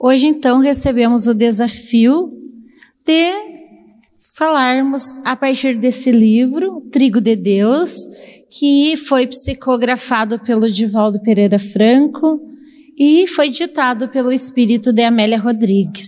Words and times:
Hoje, 0.00 0.28
então, 0.28 0.60
recebemos 0.60 1.26
o 1.26 1.34
desafio 1.34 2.32
de 3.04 3.32
falarmos 4.36 5.18
a 5.24 5.34
partir 5.34 5.76
desse 5.76 6.12
livro, 6.12 6.82
Trigo 6.92 7.20
de 7.20 7.34
Deus, 7.34 7.96
que 8.48 8.96
foi 8.96 9.26
psicografado 9.26 10.38
pelo 10.38 10.70
Divaldo 10.70 11.20
Pereira 11.20 11.58
Franco 11.58 12.40
e 12.96 13.26
foi 13.26 13.48
ditado 13.48 14.08
pelo 14.08 14.30
espírito 14.30 14.92
de 14.92 15.02
Amélia 15.02 15.38
Rodrigues. 15.38 16.06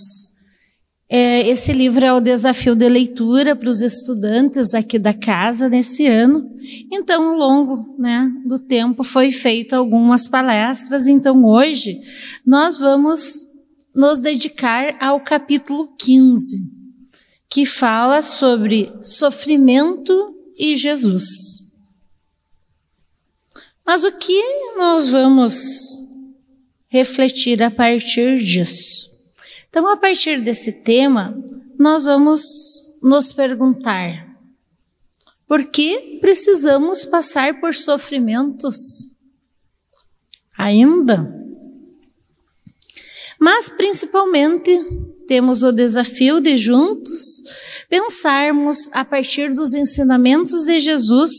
É, 1.08 1.48
esse 1.48 1.72
livro 1.72 2.06
é 2.06 2.12
o 2.12 2.20
desafio 2.20 2.76
de 2.76 2.88
leitura 2.88 3.56
para 3.56 3.68
os 3.68 3.82
estudantes 3.82 4.72
aqui 4.72 5.00
da 5.00 5.12
casa 5.12 5.68
nesse 5.68 6.06
ano. 6.06 6.48
Então, 6.92 7.30
ao 7.30 7.36
longo 7.36 7.96
né, 7.98 8.30
do 8.46 8.60
tempo 8.60 9.02
foi 9.02 9.32
feita 9.32 9.76
algumas 9.76 10.28
palestras. 10.28 11.08
Então, 11.08 11.44
hoje 11.44 11.98
nós 12.46 12.78
vamos 12.78 13.49
nos 13.94 14.20
dedicar 14.20 14.96
ao 15.00 15.20
capítulo 15.20 15.94
15, 15.96 16.58
que 17.48 17.66
fala 17.66 18.22
sobre 18.22 18.92
sofrimento 19.02 20.34
e 20.58 20.76
Jesus. 20.76 21.26
Mas 23.84 24.04
o 24.04 24.12
que 24.12 24.40
nós 24.76 25.08
vamos 25.08 25.54
refletir 26.88 27.62
a 27.62 27.70
partir 27.70 28.38
disso? 28.38 29.10
Então, 29.68 29.88
a 29.88 29.96
partir 29.96 30.40
desse 30.40 30.72
tema, 30.82 31.36
nós 31.78 32.04
vamos 32.04 32.42
nos 33.02 33.32
perguntar: 33.32 34.28
por 35.46 35.64
que 35.64 36.18
precisamos 36.20 37.04
passar 37.04 37.58
por 37.60 37.74
sofrimentos? 37.74 38.76
Ainda? 40.56 41.39
Mas, 43.40 43.70
principalmente, 43.70 44.70
temos 45.26 45.62
o 45.62 45.72
desafio 45.72 46.40
de 46.40 46.56
juntos 46.56 47.22
pensarmos, 47.88 48.90
a 48.92 49.04
partir 49.04 49.54
dos 49.54 49.74
ensinamentos 49.74 50.64
de 50.64 50.78
Jesus, 50.78 51.30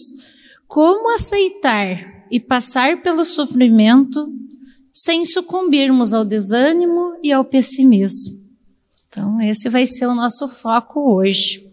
como 0.67 1.13
aceitar 1.13 2.25
e 2.31 2.39
passar 2.39 3.02
pelo 3.03 3.23
sofrimento 3.23 4.33
sem 4.94 5.23
sucumbirmos 5.25 6.13
ao 6.13 6.25
desânimo 6.25 7.17
e 7.23 7.31
ao 7.31 7.45
pessimismo. 7.45 8.41
Então, 9.07 9.39
esse 9.41 9.69
vai 9.69 9.85
ser 9.85 10.07
o 10.07 10.16
nosso 10.16 10.47
foco 10.47 11.13
hoje. 11.13 11.70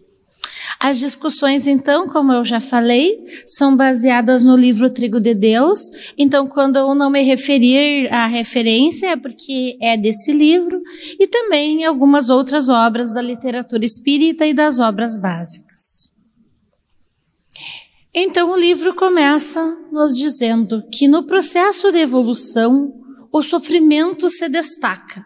As 0.81 0.97
discussões, 0.97 1.67
então, 1.67 2.07
como 2.07 2.31
eu 2.31 2.45
já 2.45 2.61
falei, 2.61 3.21
são 3.45 3.75
baseadas 3.75 4.45
no 4.45 4.55
livro 4.55 4.89
Trigo 4.89 5.19
de 5.19 5.33
Deus. 5.33 6.13
Então, 6.17 6.47
quando 6.47 6.77
eu 6.77 6.95
não 6.95 7.09
me 7.09 7.21
referir 7.21 8.07
à 8.13 8.27
referência, 8.27 9.07
é 9.07 9.15
porque 9.17 9.77
é 9.81 9.97
desse 9.97 10.31
livro, 10.31 10.81
e 11.19 11.27
também 11.27 11.83
algumas 11.83 12.29
outras 12.29 12.69
obras 12.69 13.13
da 13.13 13.21
literatura 13.21 13.83
espírita 13.83 14.45
e 14.45 14.53
das 14.53 14.79
obras 14.79 15.19
básicas. 15.19 16.13
Então, 18.13 18.51
o 18.53 18.57
livro 18.57 18.93
começa 18.93 19.61
nos 19.91 20.17
dizendo 20.17 20.81
que 20.89 21.09
no 21.09 21.27
processo 21.27 21.91
de 21.91 21.99
evolução, 21.99 22.93
o 23.33 23.41
sofrimento 23.41 24.29
se 24.29 24.47
destaca, 24.47 25.25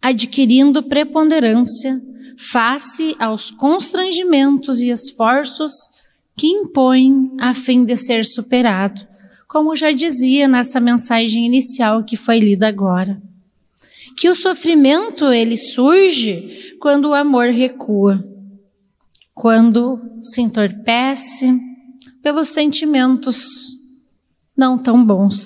adquirindo 0.00 0.82
preponderância 0.82 2.00
face 2.38 3.16
aos 3.18 3.50
constrangimentos 3.50 4.78
e 4.78 4.90
esforços 4.90 5.72
que 6.36 6.46
impõe 6.46 7.32
a 7.40 7.52
fim 7.52 7.84
de 7.84 7.96
ser 7.96 8.24
superado, 8.24 9.04
como 9.48 9.74
já 9.74 9.90
dizia 9.90 10.46
nessa 10.46 10.78
mensagem 10.78 11.44
inicial 11.44 12.04
que 12.04 12.16
foi 12.16 12.38
lida 12.38 12.68
agora. 12.68 13.20
Que 14.16 14.28
o 14.28 14.34
sofrimento 14.34 15.32
ele 15.32 15.56
surge 15.56 16.76
quando 16.80 17.06
o 17.06 17.14
amor 17.14 17.46
recua, 17.46 18.24
quando 19.34 20.00
se 20.22 20.40
entorpece 20.40 21.58
pelos 22.22 22.48
sentimentos 22.48 23.72
não 24.56 24.78
tão 24.78 25.04
bons. 25.04 25.36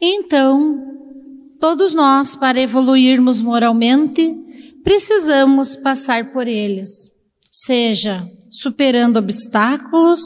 Então, 0.00 0.96
todos 1.58 1.94
nós, 1.94 2.36
para 2.36 2.60
evoluirmos 2.60 3.40
moralmente, 3.40 4.43
precisamos 4.84 5.74
passar 5.74 6.30
por 6.32 6.46
eles, 6.46 6.88
seja 7.50 8.22
superando 8.50 9.16
obstáculos 9.16 10.20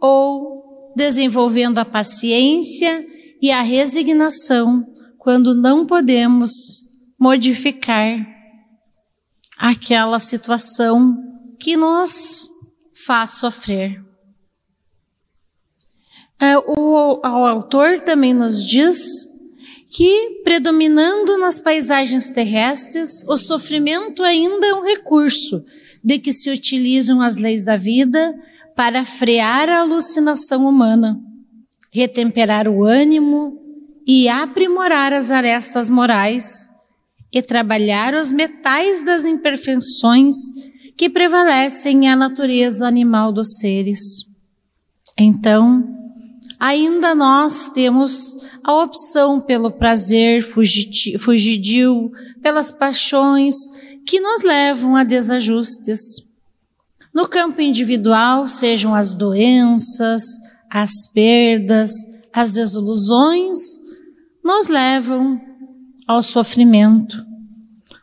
ou 0.00 0.92
desenvolvendo 0.96 1.78
a 1.78 1.84
paciência 1.84 3.06
e 3.40 3.52
a 3.52 3.62
resignação 3.62 4.84
quando 5.18 5.54
não 5.54 5.86
podemos 5.86 6.50
modificar 7.20 8.26
aquela 9.58 10.18
situação 10.18 11.16
que 11.60 11.76
nos 11.76 12.48
faz 13.06 13.32
sofrer. 13.32 14.02
É, 16.40 16.56
o, 16.56 17.20
o 17.20 17.46
autor 17.46 18.00
também 18.00 18.32
nos 18.32 18.64
diz 18.64 18.96
que, 19.90 20.42
predominando 20.44 21.38
nas 21.38 21.58
paisagens 21.58 22.30
terrestres, 22.30 23.26
o 23.26 23.36
sofrimento 23.36 24.22
ainda 24.22 24.66
é 24.66 24.74
um 24.74 24.84
recurso 24.84 25.64
de 26.04 26.18
que 26.18 26.32
se 26.32 26.50
utilizam 26.50 27.22
as 27.22 27.38
leis 27.38 27.64
da 27.64 27.76
vida 27.76 28.34
para 28.76 29.04
frear 29.04 29.68
a 29.68 29.80
alucinação 29.80 30.66
humana, 30.66 31.18
retemperar 31.90 32.68
o 32.68 32.84
ânimo 32.84 33.60
e 34.06 34.28
aprimorar 34.28 35.12
as 35.12 35.30
arestas 35.30 35.90
morais 35.90 36.68
e 37.32 37.42
trabalhar 37.42 38.14
os 38.14 38.30
metais 38.30 39.02
das 39.02 39.24
imperfeições 39.24 40.34
que 40.96 41.08
prevalecem 41.08 42.04
em 42.04 42.08
a 42.08 42.16
natureza 42.16 42.86
animal 42.86 43.32
dos 43.32 43.58
seres. 43.58 43.98
Então, 45.18 45.97
ainda 46.58 47.14
nós 47.14 47.68
temos 47.68 48.34
a 48.64 48.74
opção 48.82 49.40
pelo 49.40 49.70
prazer 49.72 50.42
fugidio, 50.42 52.10
pelas 52.42 52.72
paixões 52.72 53.54
que 54.04 54.20
nos 54.20 54.42
levam 54.42 54.96
a 54.96 55.04
desajustes. 55.04 56.00
No 57.14 57.28
campo 57.28 57.60
individual, 57.60 58.48
sejam 58.48 58.94
as 58.94 59.14
doenças, 59.14 60.22
as 60.70 61.06
perdas, 61.12 61.92
as 62.32 62.52
desilusões, 62.52 63.58
nos 64.44 64.68
levam 64.68 65.40
ao 66.06 66.22
sofrimento. 66.22 67.24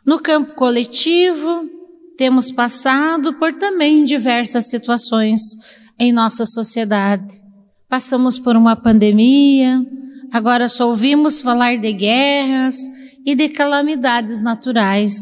No 0.04 0.20
campo 0.20 0.54
coletivo, 0.54 1.68
temos 2.16 2.50
passado 2.50 3.34
por 3.34 3.52
também 3.54 4.04
diversas 4.04 4.68
situações 4.68 5.40
em 5.98 6.12
nossa 6.12 6.44
sociedade 6.44 7.45
Passamos 7.88 8.36
por 8.36 8.56
uma 8.56 8.74
pandemia, 8.74 9.80
agora 10.32 10.68
só 10.68 10.88
ouvimos 10.88 11.40
falar 11.40 11.76
de 11.78 11.92
guerras 11.92 12.76
e 13.24 13.32
de 13.36 13.48
calamidades 13.48 14.42
naturais, 14.42 15.14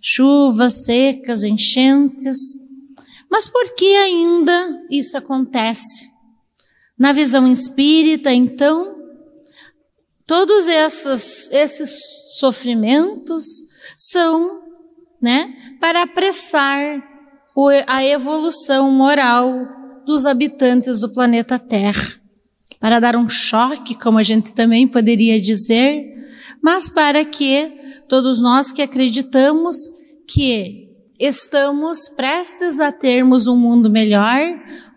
chuvas 0.00 0.84
secas, 0.84 1.42
enchentes. 1.42 2.36
Mas 3.30 3.48
por 3.48 3.74
que 3.74 3.96
ainda 3.96 4.82
isso 4.90 5.16
acontece? 5.16 6.06
Na 6.98 7.12
visão 7.12 7.50
espírita, 7.50 8.30
então, 8.30 8.94
todos 10.26 10.68
esses, 10.68 11.50
esses 11.50 12.38
sofrimentos 12.38 13.42
são 13.96 14.60
né, 15.20 15.76
para 15.80 16.02
apressar 16.02 17.02
a 17.86 18.04
evolução 18.04 18.90
moral 18.90 19.81
dos 20.06 20.26
habitantes 20.26 21.00
do 21.00 21.12
planeta 21.12 21.58
Terra, 21.58 22.14
para 22.80 22.98
dar 22.98 23.16
um 23.16 23.28
choque, 23.28 23.94
como 23.94 24.18
a 24.18 24.22
gente 24.22 24.52
também 24.52 24.88
poderia 24.88 25.40
dizer, 25.40 26.12
mas 26.62 26.90
para 26.90 27.24
que 27.24 27.70
todos 28.08 28.42
nós 28.42 28.72
que 28.72 28.82
acreditamos 28.82 29.76
que 30.26 30.88
estamos 31.18 32.08
prestes 32.08 32.80
a 32.80 32.90
termos 32.90 33.46
um 33.46 33.56
mundo 33.56 33.88
melhor, 33.88 34.40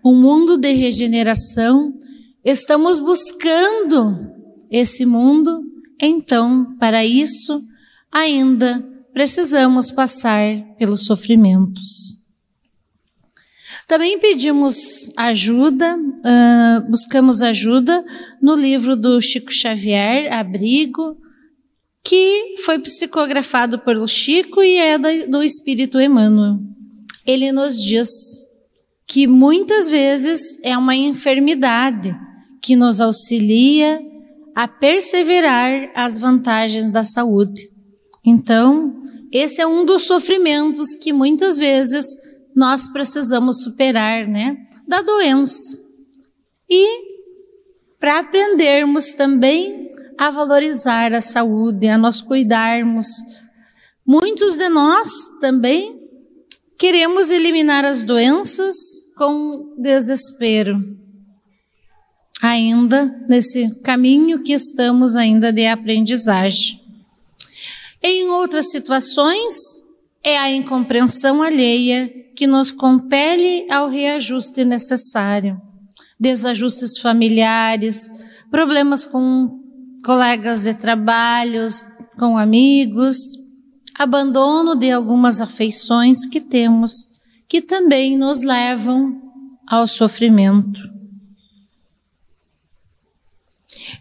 um 0.04 0.20
mundo 0.20 0.58
de 0.58 0.72
regeneração, 0.72 1.94
estamos 2.44 3.00
buscando 3.00 4.32
esse 4.72 5.06
mundo, 5.06 5.62
então, 6.02 6.76
para 6.80 7.06
isso, 7.06 7.62
ainda 8.12 8.84
precisamos 9.14 9.92
passar 9.92 10.76
pelos 10.78 11.06
sofrimentos. 11.06 12.25
Também 13.88 14.20
pedimos 14.20 15.12
ajuda, 15.16 15.96
uh, 15.96 16.90
buscamos 16.90 17.42
ajuda 17.42 18.04
no 18.42 18.56
livro 18.56 18.96
do 18.96 19.22
Chico 19.22 19.52
Xavier, 19.52 20.34
Abrigo, 20.34 21.16
que 22.04 22.56
foi 22.64 22.80
psicografado 22.80 23.80
pelo 23.80 24.08
Chico 24.08 24.64
e 24.64 24.78
é 24.78 24.98
do 25.28 25.44
Espírito 25.44 26.00
Emmanuel. 26.00 26.60
Ele 27.28 27.52
nos 27.52 27.82
diz 27.82 28.10
que 29.08 29.28
muitas 29.28 29.88
vezes 29.88 30.60
é 30.64 30.76
uma 30.78 30.96
enfermidade 30.96 32.16
que 32.62 32.76
nos 32.76 33.00
auxilia 33.00 34.02
a 34.56 34.68
perseverar 34.68 35.92
as 35.94 36.18
vantagens 36.18 36.90
da 36.90 37.04
saúde. 37.04 37.70
Então, 38.26 39.04
esse 39.32 39.62
é 39.62 39.68
um 39.68 39.86
dos 39.86 40.04
sofrimentos 40.04 40.96
que 40.96 41.14
muitas 41.14 41.58
vezes 41.58 42.06
nós 42.56 42.88
precisamos 42.88 43.64
superar, 43.64 44.28
né? 44.28 44.56
Da 44.88 45.02
doença. 45.02 45.78
E 46.70 47.16
para 48.00 48.20
aprendermos 48.20 49.14
também 49.14 49.90
a 50.18 50.30
valorizar 50.30 51.14
a 51.14 51.22
saúde, 51.22 51.88
a 51.88 51.98
nós 51.98 52.22
cuidarmos. 52.22 53.08
Muitos 54.06 54.56
de 54.56 54.70
nós 54.70 55.40
também 55.42 56.00
queremos 56.78 57.32
eliminar 57.32 57.84
as 57.84 58.04
doenças 58.04 58.76
com 59.18 59.76
desespero. 59.78 60.78
Ainda 62.42 63.06
nesse 63.28 63.82
caminho 63.82 64.44
que 64.44 64.54
estamos 64.54 65.16
ainda 65.16 65.52
de 65.52 65.66
aprendizagem. 65.66 66.80
Em 68.04 68.30
outras 68.30 68.70
situações, 68.72 69.85
é 70.26 70.40
a 70.40 70.50
incompreensão 70.50 71.44
alheia 71.44 72.12
que 72.36 72.48
nos 72.48 72.72
compele 72.72 73.72
ao 73.72 73.88
reajuste 73.88 74.66
necessário. 74.66 75.62
Desajustes 76.20 76.98
familiares, 76.98 78.10
problemas 78.50 79.06
com 79.06 79.60
colegas 80.04 80.64
de 80.64 80.74
trabalhos, 80.74 81.84
com 82.18 82.40
amigos, 82.40 83.18
abandono 83.94 84.76
de 84.76 84.90
algumas 84.92 85.42
afeições 85.42 86.26
que 86.26 86.42
temos, 86.42 87.12
que 87.48 87.62
também 87.62 88.18
nos 88.18 88.42
levam 88.42 89.22
ao 89.68 89.88
sofrimento. 89.88 90.80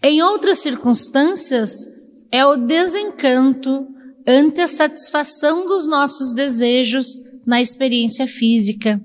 Em 0.03 0.23
outras 0.23 0.59
circunstâncias, 0.61 1.70
é 2.32 2.44
o 2.47 2.56
desencanto 2.56 3.94
ante 4.26 4.61
a 4.61 4.67
satisfação 4.67 5.67
dos 5.67 5.87
nossos 5.87 6.32
desejos 6.32 7.06
na 7.47 7.61
experiência 7.61 8.26
física, 8.26 9.00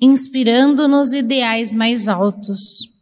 inspirando-nos 0.00 1.12
ideais 1.12 1.72
mais 1.72 2.08
altos. 2.08 2.96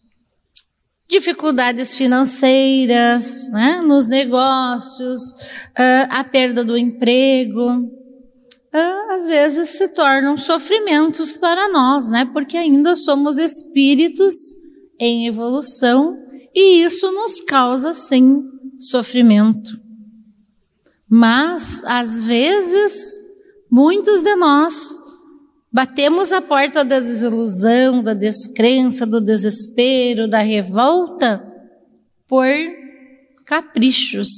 Dificuldades 1.09 1.95
financeiras, 1.95 3.49
né, 3.53 3.81
nos 3.81 4.09
negócios, 4.09 5.21
uh, 5.31 6.09
a 6.11 6.25
perda 6.25 6.65
do 6.65 6.77
emprego, 6.77 7.71
uh, 7.71 9.13
às 9.13 9.25
vezes 9.25 9.71
se 9.71 9.89
tornam 9.89 10.37
sofrimentos 10.37 11.39
para 11.39 11.69
nós, 11.71 12.11
né, 12.11 12.29
porque 12.33 12.57
ainda 12.57 12.97
somos 12.97 13.39
espíritos 13.39 14.35
em 14.99 15.29
evolução 15.29 16.19
e 16.55 16.83
isso 16.83 17.11
nos 17.13 17.41
causa, 17.41 17.93
sim, 17.93 18.43
sofrimento. 18.79 19.86
Mas, 21.09 21.83
às 21.85 22.27
vezes, 22.27 23.21
muitos 23.71 24.23
de 24.23 24.35
nós 24.35 24.99
batemos 25.73 26.33
a 26.33 26.41
porta 26.41 26.85
da 26.85 26.99
desilusão, 26.99 28.03
da 28.03 28.15
descrença, 28.15 29.07
do 29.07 29.21
desespero, 29.21 30.29
da 30.29 30.41
revolta 30.41 31.47
por 32.27 32.49
caprichos. 33.45 34.31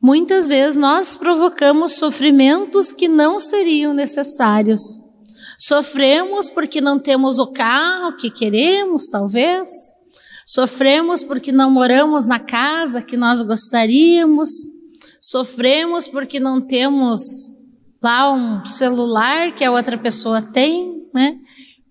Muitas 0.00 0.46
vezes 0.46 0.78
nós 0.78 1.16
provocamos 1.16 1.94
sofrimentos 1.94 2.92
que 2.92 3.08
não 3.08 3.40
seriam 3.40 3.92
necessários. 3.92 4.80
Sofremos 5.58 6.48
porque 6.48 6.80
não 6.80 7.00
temos 7.00 7.40
o 7.40 7.48
carro 7.48 8.16
que 8.16 8.30
queremos, 8.30 9.10
talvez. 9.10 9.68
Sofremos 10.48 11.22
porque 11.22 11.52
não 11.52 11.70
moramos 11.70 12.24
na 12.24 12.40
casa 12.40 13.02
que 13.02 13.18
nós 13.18 13.42
gostaríamos. 13.42 14.48
Sofremos 15.20 16.06
porque 16.06 16.40
não 16.40 16.58
temos 16.58 17.20
lá 18.02 18.32
um 18.32 18.64
celular 18.64 19.54
que 19.54 19.62
a 19.62 19.70
outra 19.70 19.98
pessoa 19.98 20.40
tem, 20.40 21.06
né? 21.14 21.38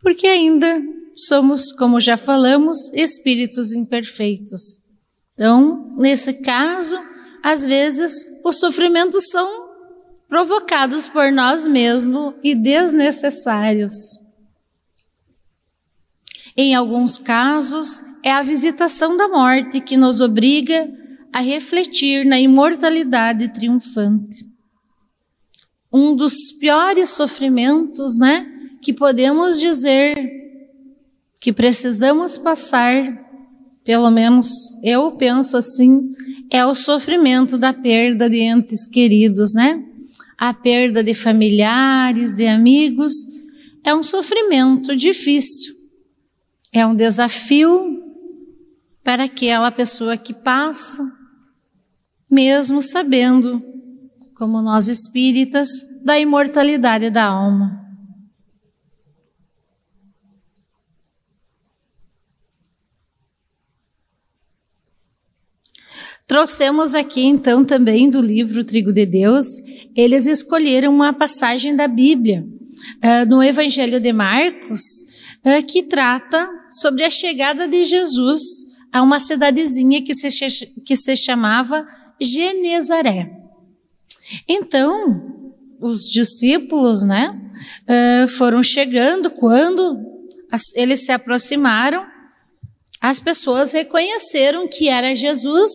Porque 0.01 0.25
ainda 0.25 0.81
somos, 1.15 1.71
como 1.71 2.01
já 2.01 2.17
falamos, 2.17 2.91
espíritos 2.93 3.75
imperfeitos. 3.75 4.79
Então, 5.33 5.93
nesse 5.95 6.41
caso, 6.41 6.97
às 7.43 7.63
vezes 7.63 8.25
os 8.43 8.57
sofrimentos 8.57 9.29
são 9.29 9.67
provocados 10.27 11.07
por 11.07 11.31
nós 11.31 11.67
mesmos 11.67 12.33
e 12.43 12.55
desnecessários. 12.55 13.93
Em 16.55 16.73
alguns 16.73 17.19
casos, 17.19 18.01
é 18.27 18.31
a 18.31 18.41
visitação 18.41 19.15
da 19.15 19.29
morte 19.29 19.79
que 19.79 19.95
nos 19.95 20.19
obriga 20.19 20.93
a 21.31 21.39
refletir 21.39 22.25
na 22.25 22.37
imortalidade 22.37 23.47
triunfante. 23.53 24.45
Um 25.89 26.13
dos 26.13 26.51
piores 26.59 27.11
sofrimentos, 27.11 28.17
né, 28.17 28.45
que 28.81 28.91
podemos 28.91 29.61
dizer 29.61 30.13
que 31.39 31.53
precisamos 31.53 32.37
passar, 32.37 33.17
pelo 33.85 34.11
menos 34.11 34.49
eu 34.83 35.13
penso 35.13 35.55
assim, 35.55 36.11
é 36.51 36.65
o 36.65 36.75
sofrimento 36.75 37.57
da 37.57 37.71
perda 37.71 38.29
de 38.29 38.39
entes 38.39 38.85
queridos, 38.85 39.53
né? 39.53 39.81
A 40.37 40.53
perda 40.53 41.01
de 41.01 41.13
familiares, 41.13 42.33
de 42.33 42.45
amigos, 42.45 43.13
é 43.85 43.95
um 43.95 44.03
sofrimento 44.03 44.97
difícil 44.97 45.77
é 46.71 46.85
um 46.85 46.95
desafio 46.95 47.96
para 49.07 49.23
aquela 49.23 49.71
pessoa 49.71 50.17
que 50.17 50.33
passa, 50.33 51.01
mesmo 52.29 52.81
sabendo, 52.81 53.63
como 54.35 54.61
nós 54.61 54.89
espíritas, 54.89 55.69
da 56.03 56.19
imortalidade 56.19 57.09
da 57.09 57.23
alma. 57.23 57.71
Trouxemos 66.27 66.93
aqui 66.93 67.23
então 67.23 67.63
também 67.63 68.09
do 68.09 68.19
livro 68.19 68.61
Trigo 68.65 68.91
de 68.91 69.05
Deus, 69.05 69.45
eles 69.95 70.27
escolheram 70.27 70.93
uma 70.93 71.13
passagem 71.13 71.77
da 71.77 71.87
Bíblia, 71.87 72.45
uh, 72.45 73.25
no 73.25 73.41
Evangelho 73.41 74.01
de 74.01 74.11
Marcos, 74.11 74.81
uh, 75.45 75.65
que 75.65 75.83
trata 75.83 76.49
sobre 76.69 77.05
a 77.05 77.09
chegada 77.09 77.69
de 77.69 77.85
Jesus 77.85 78.66
a 78.91 79.01
uma 79.01 79.19
cidadezinha 79.19 80.03
que 80.03 80.13
se, 80.13 80.29
que 80.85 80.95
se 80.95 81.15
chamava 81.15 81.87
Genezaré. 82.19 83.31
Então, 84.47 85.35
os 85.79 86.09
discípulos, 86.09 87.05
né, 87.05 87.39
foram 88.37 88.63
chegando 88.63 89.29
quando 89.29 89.97
eles 90.75 91.05
se 91.05 91.11
aproximaram, 91.11 92.05
as 92.99 93.19
pessoas 93.19 93.71
reconheceram 93.71 94.67
que 94.67 94.89
era 94.89 95.15
Jesus 95.15 95.71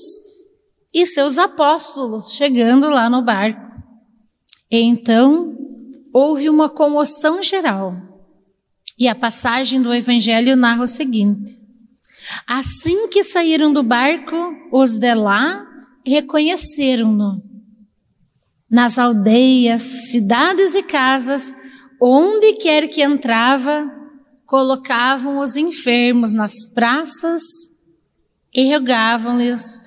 e 0.93 1.07
seus 1.07 1.39
apóstolos 1.39 2.35
chegando 2.35 2.91
lá 2.91 3.09
no 3.09 3.23
barco. 3.23 3.71
Então, 4.71 5.57
houve 6.13 6.49
uma 6.49 6.69
comoção 6.69 7.43
geral. 7.43 7.97
E 8.99 9.09
a 9.09 9.15
passagem 9.15 9.81
do 9.81 9.95
Evangelho 9.95 10.57
narra 10.57 10.83
o 10.83 10.87
seguinte: 10.87 11.62
Assim 12.47 13.09
que 13.09 13.23
saíram 13.23 13.73
do 13.73 13.83
barco, 13.83 14.37
os 14.73 14.97
de 14.97 15.15
lá 15.15 15.67
reconheceram-no. 16.07 17.43
Nas 18.71 18.99
aldeias, 18.99 19.83
cidades 20.11 20.75
e 20.75 20.83
casas, 20.83 21.55
onde 22.01 22.55
quer 22.55 22.89
que 22.89 23.03
entrava, 23.03 23.91
colocavam 24.47 25.39
os 25.39 25.57
enfermos 25.57 26.33
nas 26.33 26.67
praças 26.75 27.43
e 28.55 28.73
rogavam-lhes 28.73 29.81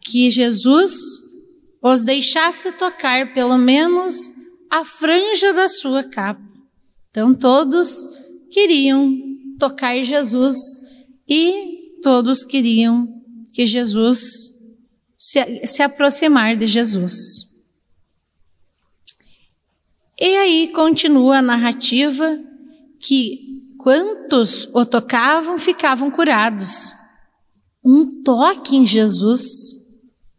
que 0.00 0.30
Jesus 0.30 0.94
os 1.82 2.04
deixasse 2.04 2.72
tocar 2.72 3.32
pelo 3.34 3.58
menos 3.58 4.14
a 4.70 4.84
franja 4.84 5.52
da 5.52 5.68
sua 5.68 6.04
capa. 6.04 6.40
Então 7.10 7.34
todos 7.34 7.92
queriam 8.50 9.12
tocar 9.58 10.02
Jesus 10.02 10.56
e 11.28 11.71
todos 12.02 12.44
queriam 12.44 13.08
que 13.52 13.66
Jesus 13.66 14.20
se, 15.16 15.66
se 15.66 15.82
aproximar 15.82 16.56
de 16.56 16.66
Jesus. 16.66 17.16
E 20.20 20.36
aí 20.36 20.68
continua 20.68 21.38
a 21.38 21.42
narrativa 21.42 22.40
que 23.00 23.74
quantos 23.78 24.68
o 24.74 24.84
tocavam 24.84 25.58
ficavam 25.58 26.10
curados. 26.10 26.92
Um 27.84 28.22
toque 28.22 28.76
em 28.76 28.86
Jesus, 28.86 29.42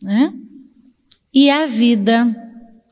né? 0.01 0.34
E 1.34 1.50
a 1.50 1.65
vida, 1.65 2.34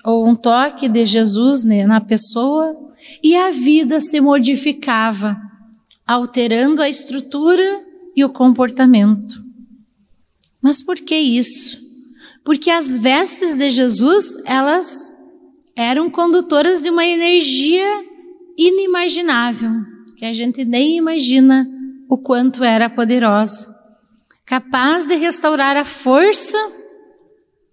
ou 0.03 0.27
um 0.27 0.35
toque 0.35 0.89
de 0.89 1.05
Jesus 1.05 1.63
né, 1.63 1.85
na 1.85 2.01
pessoa, 2.01 2.75
e 3.23 3.35
a 3.35 3.51
vida 3.51 4.01
se 4.01 4.19
modificava, 4.19 5.37
alterando 6.05 6.81
a 6.81 6.89
estrutura 6.89 7.90
e 8.15 8.23
o 8.23 8.29
comportamento. 8.29 9.35
Mas 10.61 10.81
por 10.81 10.95
que 10.95 11.15
isso? 11.15 11.79
Porque 12.43 12.69
as 12.69 12.97
vestes 12.97 13.55
de 13.55 13.69
Jesus, 13.69 14.43
elas 14.45 15.15
eram 15.75 16.09
condutoras 16.09 16.81
de 16.81 16.89
uma 16.89 17.05
energia 17.05 17.85
inimaginável, 18.57 19.71
que 20.17 20.25
a 20.25 20.33
gente 20.33 20.63
nem 20.65 20.97
imagina 20.97 21.67
o 22.09 22.17
quanto 22.17 22.63
era 22.63 22.89
poderosa, 22.89 23.73
capaz 24.45 25.07
de 25.07 25.15
restaurar 25.15 25.77
a 25.77 25.85
força 25.85 26.57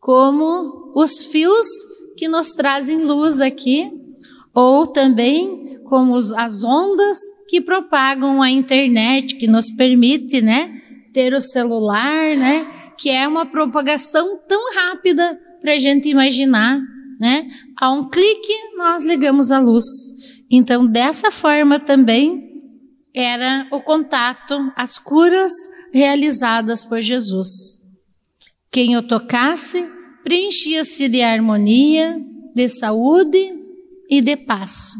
como 0.00 0.92
os 0.94 1.22
fios 1.24 1.66
que 2.16 2.28
nos 2.28 2.54
trazem 2.54 3.02
luz 3.04 3.40
aqui, 3.40 3.90
ou 4.54 4.86
também 4.86 5.67
como 5.88 6.14
as 6.14 6.62
ondas 6.62 7.16
que 7.48 7.60
propagam 7.60 8.42
a 8.42 8.50
internet, 8.50 9.36
que 9.36 9.46
nos 9.46 9.70
permite, 9.70 10.40
né, 10.42 10.80
ter 11.12 11.32
o 11.32 11.40
celular, 11.40 12.36
né, 12.36 12.66
que 12.98 13.08
é 13.08 13.26
uma 13.26 13.46
propagação 13.46 14.40
tão 14.46 14.74
rápida 14.74 15.40
para 15.60 15.72
a 15.72 15.78
gente 15.78 16.08
imaginar, 16.08 16.80
né? 17.18 17.48
A 17.76 17.90
um 17.90 18.08
clique 18.08 18.52
nós 18.76 19.04
ligamos 19.04 19.50
a 19.50 19.58
luz. 19.58 19.84
Então, 20.50 20.86
dessa 20.86 21.30
forma 21.30 21.80
também 21.80 22.48
era 23.14 23.66
o 23.72 23.80
contato, 23.80 24.54
as 24.76 24.98
curas 24.98 25.52
realizadas 25.92 26.84
por 26.84 27.00
Jesus. 27.00 27.48
Quem 28.70 28.96
o 28.96 29.02
tocasse 29.02 29.84
preenchia-se 30.22 31.08
de 31.08 31.22
harmonia, 31.22 32.16
de 32.54 32.68
saúde 32.68 33.52
e 34.10 34.20
de 34.20 34.36
paz. 34.36 34.92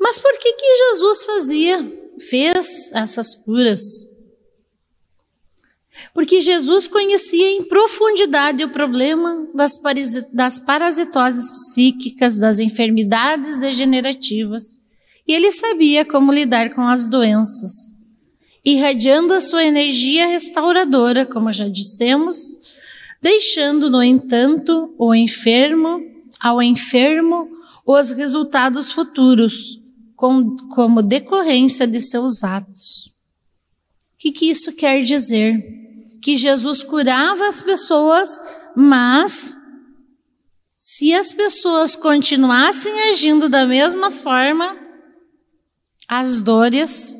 Mas 0.00 0.18
por 0.18 0.32
que 0.38 0.52
que 0.54 0.76
Jesus 0.76 1.24
fazia, 1.24 1.92
fez 2.18 2.90
essas 2.94 3.34
curas? 3.34 4.08
Porque 6.14 6.40
Jesus 6.40 6.86
conhecia 6.86 7.50
em 7.50 7.64
profundidade 7.64 8.64
o 8.64 8.70
problema 8.70 9.46
das, 9.54 10.58
parasitoses 10.58 11.50
psíquicas, 11.50 12.38
das 12.38 12.58
enfermidades 12.58 13.58
degenerativas, 13.58 14.80
e 15.28 15.34
ele 15.34 15.52
sabia 15.52 16.04
como 16.04 16.32
lidar 16.32 16.74
com 16.74 16.80
as 16.80 17.06
doenças, 17.06 17.70
irradiando 18.64 19.34
a 19.34 19.40
sua 19.40 19.64
energia 19.64 20.26
restauradora, 20.26 21.26
como 21.26 21.52
já 21.52 21.68
dissemos, 21.68 22.38
deixando, 23.20 23.90
no 23.90 24.02
entanto, 24.02 24.94
o 24.98 25.14
enfermo, 25.14 26.00
ao 26.40 26.62
enfermo, 26.62 27.48
os 27.86 28.10
resultados 28.10 28.90
futuros, 28.90 29.79
com, 30.20 30.54
como 30.74 31.02
decorrência 31.02 31.86
de 31.86 31.98
seus 31.98 32.44
atos. 32.44 33.06
O 33.06 34.18
que, 34.18 34.30
que 34.30 34.50
isso 34.50 34.76
quer 34.76 35.02
dizer? 35.02 35.58
Que 36.22 36.36
Jesus 36.36 36.82
curava 36.82 37.48
as 37.48 37.62
pessoas, 37.62 38.28
mas 38.76 39.56
se 40.78 41.14
as 41.14 41.32
pessoas 41.32 41.96
continuassem 41.96 42.92
agindo 43.08 43.48
da 43.48 43.64
mesma 43.64 44.10
forma, 44.10 44.76
as 46.06 46.42
dores 46.42 47.14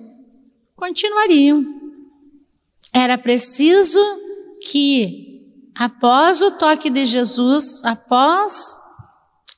continuariam. 0.76 1.64
Era 2.92 3.16
preciso 3.16 3.99
que, 4.71 5.54
após 5.75 6.42
o 6.42 6.50
toque 6.50 6.90
de 6.90 7.07
Jesus, 7.07 7.83
após 7.83 8.76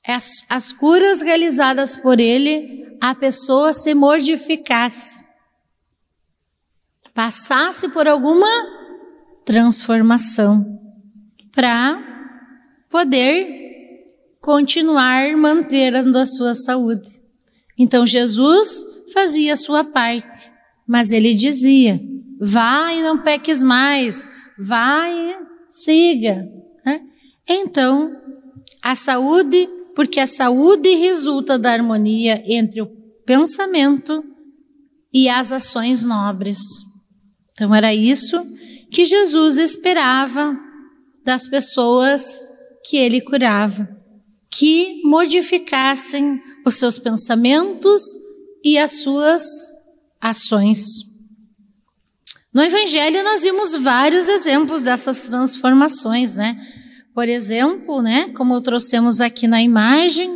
as, 0.07 0.45
as 0.49 0.73
curas 0.73 1.21
realizadas 1.21 1.97
por 1.97 2.21
ele, 2.21 2.83
a 3.03 3.17
pessoa 3.17 3.73
se 3.73 3.95
modificasse, 3.95 5.27
passasse 7.13 7.89
por 7.89 8.07
alguma 8.07 8.47
transformação 9.45 10.65
para 11.51 12.01
poder 12.89 14.07
continuar 14.41 15.37
mantendo 15.37 16.17
a 16.17 16.25
sua 16.25 16.55
saúde. 16.55 17.21
Então 17.77 18.07
Jesus 18.07 19.11
fazia 19.13 19.55
a 19.55 19.57
sua 19.57 19.83
parte, 19.83 20.53
mas 20.87 21.11
ele 21.11 21.35
dizia: 21.35 22.01
vai 22.41 23.01
e 23.01 23.03
não 23.03 23.19
peques 23.19 23.65
mais, 23.65 24.29
vai, 24.57 25.41
siga. 25.69 26.49
Né? 26.87 27.01
Então, 27.49 28.13
a 28.81 28.95
saúde 28.95 29.69
porque 29.95 30.21
a 30.21 30.27
saúde 30.27 30.95
resulta 30.95 31.59
da 31.59 31.73
harmonia 31.73 32.43
entre 32.47 32.81
o 32.81 32.87
pensamento 33.25 34.25
e 35.13 35.29
as 35.29 35.53
ações 35.53 36.05
nobres. 36.05 36.59
Então 37.53 37.75
era 37.75 37.95
isso 37.95 38.43
que 38.91 39.05
Jesus 39.05 39.59
esperava 39.59 40.59
das 41.25 41.47
pessoas 41.47 42.41
que 42.85 42.97
ele 42.97 43.21
curava, 43.21 43.89
que 44.51 45.01
modificassem 45.05 46.43
os 46.67 46.75
seus 46.75 46.99
pensamentos 46.99 48.03
e 48.65 48.79
as 48.79 49.03
suas 49.03 49.43
ações. 50.21 50.85
No 52.53 52.63
Evangelho 52.63 53.23
nós 53.25 53.43
vimos 53.43 53.75
vários 53.77 54.29
exemplos 54.29 54.83
dessas 54.83 55.23
transformações, 55.23 56.37
né? 56.37 56.72
Por 57.15 57.29
exemplo, 57.29 58.01
né, 58.01 58.31
como 58.37 58.61
trouxemos 58.63 59.21
aqui 59.21 59.47
na 59.47 59.63
imagem, 59.63 60.31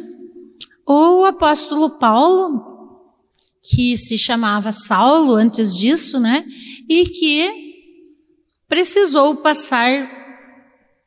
o 0.87 1.25
apóstolo 1.25 1.99
Paulo, 1.99 2.62
que 3.62 3.97
se 3.97 4.18
chamava 4.18 4.73
Saulo 4.73 5.35
antes 5.35 5.75
disso, 5.75 6.21
né, 6.21 6.45
e 6.88 7.06
que 7.06 7.66
precisou 8.68 9.37
passar 9.37 10.14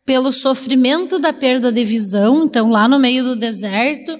pelo 0.05 0.31
sofrimento 0.31 1.19
da 1.19 1.31
perda 1.31 1.71
de 1.71 1.85
visão, 1.85 2.45
então 2.45 2.69
lá 2.69 2.87
no 2.87 2.99
meio 2.99 3.23
do 3.23 3.35
deserto, 3.35 4.19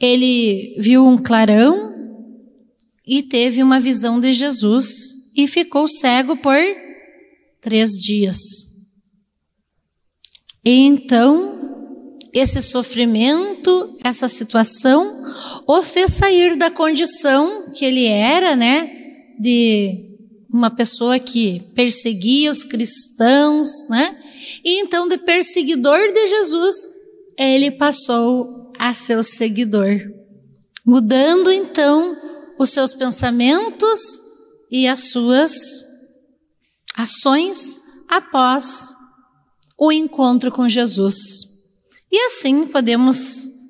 ele 0.00 0.74
viu 0.80 1.04
um 1.06 1.18
clarão 1.18 1.94
e 3.06 3.22
teve 3.22 3.62
uma 3.62 3.78
visão 3.78 4.18
de 4.18 4.32
Jesus 4.32 5.34
e 5.36 5.46
ficou 5.46 5.86
cego 5.86 6.34
por 6.34 6.58
três 7.60 7.92
dias. 7.92 8.77
Então, 10.64 12.18
esse 12.32 12.60
sofrimento, 12.60 13.96
essa 14.04 14.28
situação, 14.28 15.10
o 15.66 15.82
fez 15.82 16.12
sair 16.12 16.56
da 16.56 16.70
condição 16.70 17.72
que 17.72 17.84
ele 17.84 18.06
era, 18.06 18.54
né, 18.54 18.90
de 19.38 20.08
uma 20.52 20.70
pessoa 20.70 21.18
que 21.18 21.60
perseguia 21.74 22.50
os 22.50 22.64
cristãos, 22.64 23.68
né? 23.88 24.16
E 24.64 24.80
então, 24.80 25.08
de 25.08 25.18
perseguidor 25.18 26.12
de 26.12 26.26
Jesus, 26.26 26.74
ele 27.38 27.70
passou 27.70 28.72
a 28.78 28.94
ser 28.94 29.22
seguidor, 29.22 30.00
mudando 30.84 31.50
então 31.52 32.16
os 32.58 32.70
seus 32.70 32.94
pensamentos 32.94 34.00
e 34.70 34.88
as 34.88 35.10
suas 35.10 35.52
ações 36.96 37.80
após 38.08 38.97
o 39.78 39.92
encontro 39.92 40.50
com 40.50 40.68
Jesus. 40.68 41.14
E 42.10 42.18
assim 42.26 42.66
podemos 42.66 43.16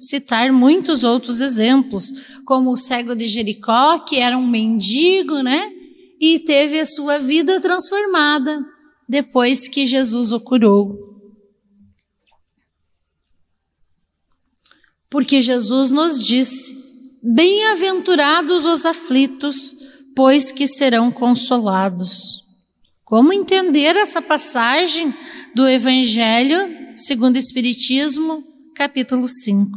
citar 0.00 0.50
muitos 0.50 1.04
outros 1.04 1.40
exemplos, 1.40 2.10
como 2.46 2.72
o 2.72 2.76
cego 2.76 3.14
de 3.14 3.26
Jericó, 3.26 3.98
que 3.98 4.16
era 4.16 4.38
um 4.38 4.46
mendigo, 4.46 5.42
né? 5.42 5.70
E 6.18 6.38
teve 6.38 6.80
a 6.80 6.86
sua 6.86 7.18
vida 7.18 7.60
transformada 7.60 8.64
depois 9.08 9.68
que 9.68 9.86
Jesus 9.86 10.32
o 10.32 10.40
curou. 10.40 10.96
Porque 15.10 15.40
Jesus 15.40 15.90
nos 15.90 16.24
disse: 16.24 17.18
Bem-aventurados 17.22 18.66
os 18.66 18.86
aflitos, 18.86 19.74
pois 20.14 20.52
que 20.52 20.66
serão 20.66 21.10
consolados. 21.10 22.47
Como 23.08 23.32
entender 23.32 23.96
essa 23.96 24.20
passagem 24.20 25.14
do 25.54 25.66
Evangelho 25.66 26.58
segundo 26.94 27.36
o 27.36 27.38
Espiritismo, 27.38 28.44
capítulo 28.76 29.26
5? 29.26 29.70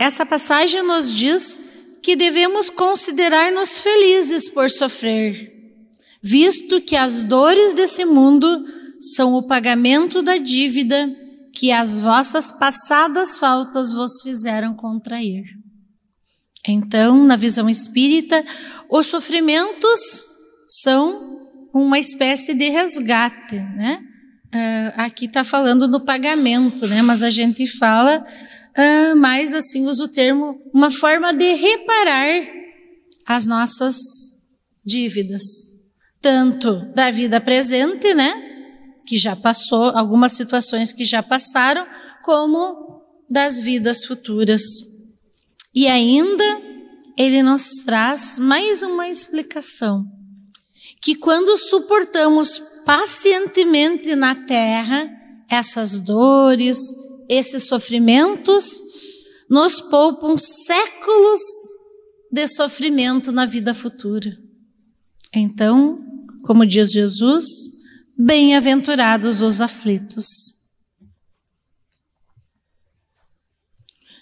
Essa 0.00 0.24
passagem 0.24 0.82
nos 0.82 1.12
diz 1.12 1.98
que 2.02 2.16
devemos 2.16 2.70
considerar-nos 2.70 3.80
felizes 3.80 4.48
por 4.48 4.70
sofrer, 4.70 5.52
visto 6.22 6.80
que 6.80 6.96
as 6.96 7.22
dores 7.22 7.74
desse 7.74 8.06
mundo 8.06 8.64
são 9.14 9.34
o 9.34 9.46
pagamento 9.46 10.22
da 10.22 10.38
dívida 10.38 11.14
que 11.52 11.70
as 11.70 11.98
vossas 11.98 12.50
passadas 12.50 13.36
faltas 13.36 13.92
vos 13.92 14.22
fizeram 14.22 14.74
contrair. 14.74 15.65
Então, 16.66 17.24
na 17.24 17.36
visão 17.36 17.68
espírita, 17.68 18.44
os 18.90 19.06
sofrimentos 19.06 20.00
são 20.68 21.36
uma 21.72 21.98
espécie 21.98 22.54
de 22.54 22.68
resgate, 22.68 23.56
né? 23.56 24.00
Uh, 24.46 24.92
aqui 24.96 25.26
está 25.26 25.44
falando 25.44 25.86
do 25.86 26.04
pagamento, 26.04 26.86
né? 26.88 27.02
Mas 27.02 27.22
a 27.22 27.30
gente 27.30 27.66
fala 27.78 28.24
uh, 28.24 29.16
mais 29.16 29.52
assim, 29.54 29.86
usa 29.86 30.04
o 30.04 30.08
termo, 30.08 30.58
uma 30.74 30.90
forma 30.90 31.32
de 31.32 31.52
reparar 31.54 32.46
as 33.26 33.46
nossas 33.46 33.96
dívidas. 34.84 35.42
tanto 36.22 36.80
da 36.94 37.10
vida 37.10 37.40
presente, 37.40 38.12
né? 38.14 38.34
Que 39.06 39.16
já 39.16 39.36
passou, 39.36 39.90
algumas 39.90 40.32
situações 40.32 40.92
que 40.92 41.04
já 41.04 41.22
passaram, 41.22 41.86
como 42.24 43.02
das 43.30 43.60
vidas 43.60 44.04
futuras. 44.04 44.62
E 45.76 45.86
ainda 45.88 46.62
ele 47.18 47.42
nos 47.42 47.84
traz 47.84 48.38
mais 48.38 48.82
uma 48.82 49.10
explicação 49.10 50.06
que 51.02 51.14
quando 51.14 51.54
suportamos 51.58 52.58
pacientemente 52.86 54.14
na 54.14 54.34
terra 54.46 55.06
essas 55.50 56.00
dores, 56.00 56.78
esses 57.28 57.68
sofrimentos, 57.68 58.80
nos 59.50 59.78
poupam 59.82 60.36
séculos 60.38 61.40
de 62.32 62.48
sofrimento 62.48 63.30
na 63.30 63.44
vida 63.44 63.74
futura. 63.74 64.34
Então, 65.32 66.02
como 66.44 66.64
diz 66.64 66.90
Jesus, 66.90 67.44
bem-aventurados 68.16 69.42
os 69.42 69.60
aflitos. 69.60 70.26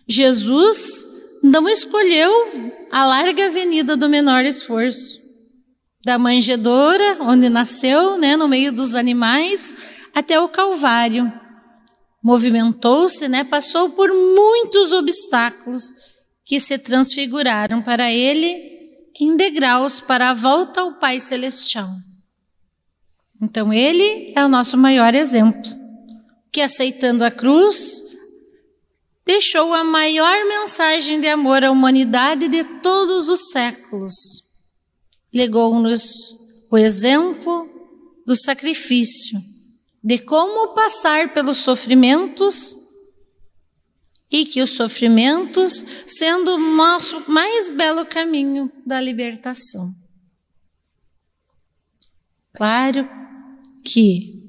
Jesus 0.06 1.13
não 1.44 1.68
escolheu 1.68 2.32
a 2.90 3.04
larga 3.04 3.44
avenida 3.46 3.94
do 3.98 4.08
menor 4.08 4.46
esforço 4.46 5.22
da 6.02 6.18
manjedoura, 6.18 7.18
onde 7.20 7.50
nasceu, 7.50 8.16
né, 8.16 8.34
no 8.34 8.48
meio 8.48 8.72
dos 8.72 8.94
animais, 8.94 9.76
até 10.14 10.40
o 10.40 10.48
Calvário. 10.48 11.30
Movimentou-se, 12.22 13.28
né, 13.28 13.44
passou 13.44 13.90
por 13.90 14.08
muitos 14.08 14.92
obstáculos 14.92 15.82
que 16.46 16.58
se 16.58 16.78
transfiguraram 16.78 17.82
para 17.82 18.10
ele 18.10 18.72
em 19.20 19.36
degraus 19.36 20.00
para 20.00 20.30
a 20.30 20.34
volta 20.34 20.80
ao 20.80 20.94
Pai 20.94 21.20
Celestial. 21.20 21.88
Então, 23.42 23.70
ele 23.70 24.32
é 24.34 24.42
o 24.44 24.48
nosso 24.48 24.78
maior 24.78 25.14
exemplo, 25.14 25.70
que 26.50 26.62
aceitando 26.62 27.22
a 27.22 27.30
cruz, 27.30 28.13
deixou 29.24 29.72
a 29.72 29.82
maior 29.82 30.46
mensagem 30.46 31.20
de 31.20 31.28
amor 31.28 31.64
à 31.64 31.70
humanidade 31.70 32.48
de 32.48 32.64
todos 32.80 33.28
os 33.28 33.50
séculos 33.50 34.44
legou-nos 35.34 36.00
o 36.70 36.78
exemplo 36.78 37.68
do 38.24 38.36
sacrifício, 38.36 39.36
de 40.02 40.18
como 40.18 40.74
passar 40.74 41.34
pelos 41.34 41.58
sofrimentos 41.58 42.76
e 44.30 44.46
que 44.46 44.62
os 44.62 44.70
sofrimentos 44.70 45.84
sendo 46.06 46.54
o 46.54 46.58
nosso 46.58 47.28
mais 47.28 47.68
belo 47.68 48.06
caminho 48.06 48.70
da 48.86 49.00
libertação. 49.00 49.88
Claro 52.54 53.08
que, 53.84 54.40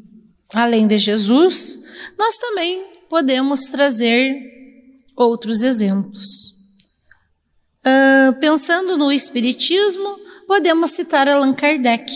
além 0.54 0.86
de 0.88 1.00
Jesus, 1.00 1.84
nós 2.18 2.38
também 2.38 2.84
podemos 3.10 3.62
trazer 3.62 4.55
outros 5.16 5.62
exemplos. 5.62 6.56
Uh, 7.86 8.40
pensando 8.40 8.98
no 8.98 9.12
Espiritismo, 9.12 10.20
podemos 10.48 10.92
citar 10.92 11.30
Allan 11.30 11.54
Kardec, 11.54 12.12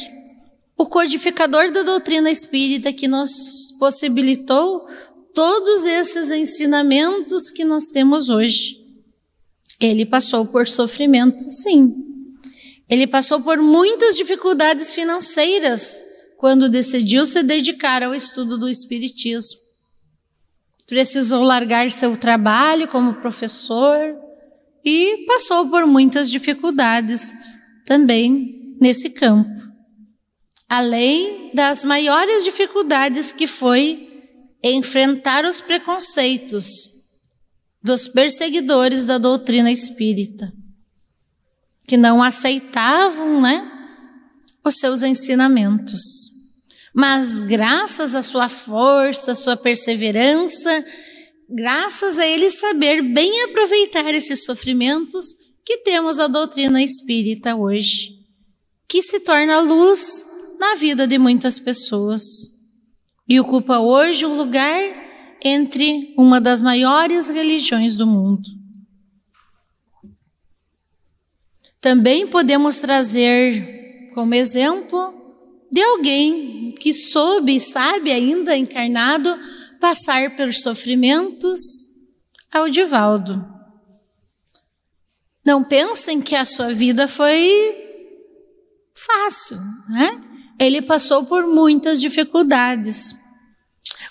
o 0.77 0.85
codificador 0.85 1.71
da 1.71 1.83
doutrina 1.83 2.31
espírita 2.31 2.91
que 2.91 3.07
nos 3.07 3.29
possibilitou 3.79 4.87
todos 5.33 5.85
esses 5.85 6.31
ensinamentos 6.31 7.49
que 7.49 7.63
nós 7.63 7.89
temos 7.89 8.29
hoje. 8.29 8.77
Ele 9.79 10.05
passou 10.05 10.45
por 10.45 10.67
sofrimento, 10.67 11.39
sim. 11.39 11.93
Ele 12.89 13.05
passou 13.05 13.41
por 13.41 13.57
muitas 13.57 14.15
dificuldades 14.15 14.93
financeiras 14.93 16.03
quando 16.37 16.69
decidiu 16.69 17.25
se 17.25 17.43
dedicar 17.43 18.01
ao 18.01 18.15
estudo 18.15 18.57
do 18.57 18.67
Espiritismo. 18.67 19.68
Precisou 20.89 21.43
largar 21.43 21.91
seu 21.91 22.17
trabalho 22.17 22.87
como 22.87 23.21
professor 23.21 24.17
e 24.83 25.23
passou 25.27 25.69
por 25.69 25.85
muitas 25.85 26.31
dificuldades 26.31 27.31
também 27.85 28.75
nesse 28.81 29.11
campo. 29.11 29.47
Além 30.67 31.51
das 31.53 31.83
maiores 31.83 32.43
dificuldades 32.43 33.31
que 33.31 33.45
foi 33.45 34.07
enfrentar 34.63 35.45
os 35.45 35.61
preconceitos 35.61 36.67
dos 37.83 38.07
perseguidores 38.07 39.05
da 39.05 39.19
doutrina 39.19 39.71
espírita, 39.71 40.51
que 41.87 41.97
não 41.97 42.21
aceitavam, 42.21 43.39
né, 43.39 43.63
os 44.65 44.75
seus 44.79 45.03
ensinamentos. 45.03 46.38
Mas 46.93 47.41
graças 47.41 48.15
à 48.15 48.21
sua 48.21 48.49
força, 48.49 49.31
à 49.31 49.35
sua 49.35 49.55
perseverança, 49.55 50.85
graças 51.49 52.17
a 52.17 52.25
ele 52.25 52.49
saber 52.49 53.01
bem 53.01 53.43
aproveitar 53.43 54.13
esses 54.13 54.43
sofrimentos, 54.43 55.49
que 55.65 55.77
temos 55.77 56.19
a 56.19 56.27
doutrina 56.27 56.81
espírita 56.81 57.55
hoje, 57.55 58.19
que 58.87 59.03
se 59.03 59.19
torna 59.19 59.59
luz 59.59 60.25
na 60.59 60.73
vida 60.75 61.07
de 61.07 61.19
muitas 61.19 61.59
pessoas 61.59 62.23
e 63.27 63.39
ocupa 63.39 63.79
hoje 63.79 64.25
um 64.25 64.35
lugar 64.35 64.81
entre 65.43 66.13
uma 66.17 66.41
das 66.41 66.61
maiores 66.61 67.29
religiões 67.29 67.95
do 67.95 68.07
mundo. 68.07 68.49
Também 71.79 72.27
podemos 72.27 72.79
trazer 72.79 74.11
como 74.13 74.33
exemplo 74.33 75.18
de 75.71 75.81
alguém 75.81 76.73
que 76.79 76.93
soube 76.93 77.55
e 77.55 77.61
sabe 77.61 78.11
ainda 78.11 78.57
encarnado 78.57 79.37
passar 79.79 80.35
pelos 80.35 80.61
sofrimentos 80.61 81.59
ao 82.51 82.69
Divaldo. 82.69 83.45
Não 85.45 85.63
pensem 85.63 86.21
que 86.21 86.35
a 86.35 86.45
sua 86.45 86.71
vida 86.71 87.07
foi 87.07 87.75
fácil, 88.95 89.57
né? 89.89 90.21
Ele 90.59 90.81
passou 90.81 91.25
por 91.25 91.47
muitas 91.47 92.01
dificuldades. 92.01 93.15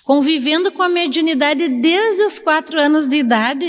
Convivendo 0.02 0.72
com 0.72 0.82
a 0.82 0.88
mediunidade 0.88 1.68
desde 1.68 2.24
os 2.24 2.38
quatro 2.38 2.80
anos 2.80 3.08
de 3.08 3.18
idade, 3.18 3.66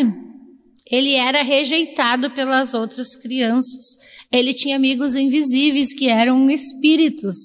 ele 0.90 1.14
era 1.14 1.44
rejeitado 1.44 2.32
pelas 2.32 2.74
outras 2.74 3.16
crianças. 3.16 3.98
Ele 4.32 4.54
tinha 4.54 4.78
amigos 4.78 5.16
invisíveis 5.16 5.94
que 5.94 6.08
eram 6.08 6.50
espíritos, 6.50 7.36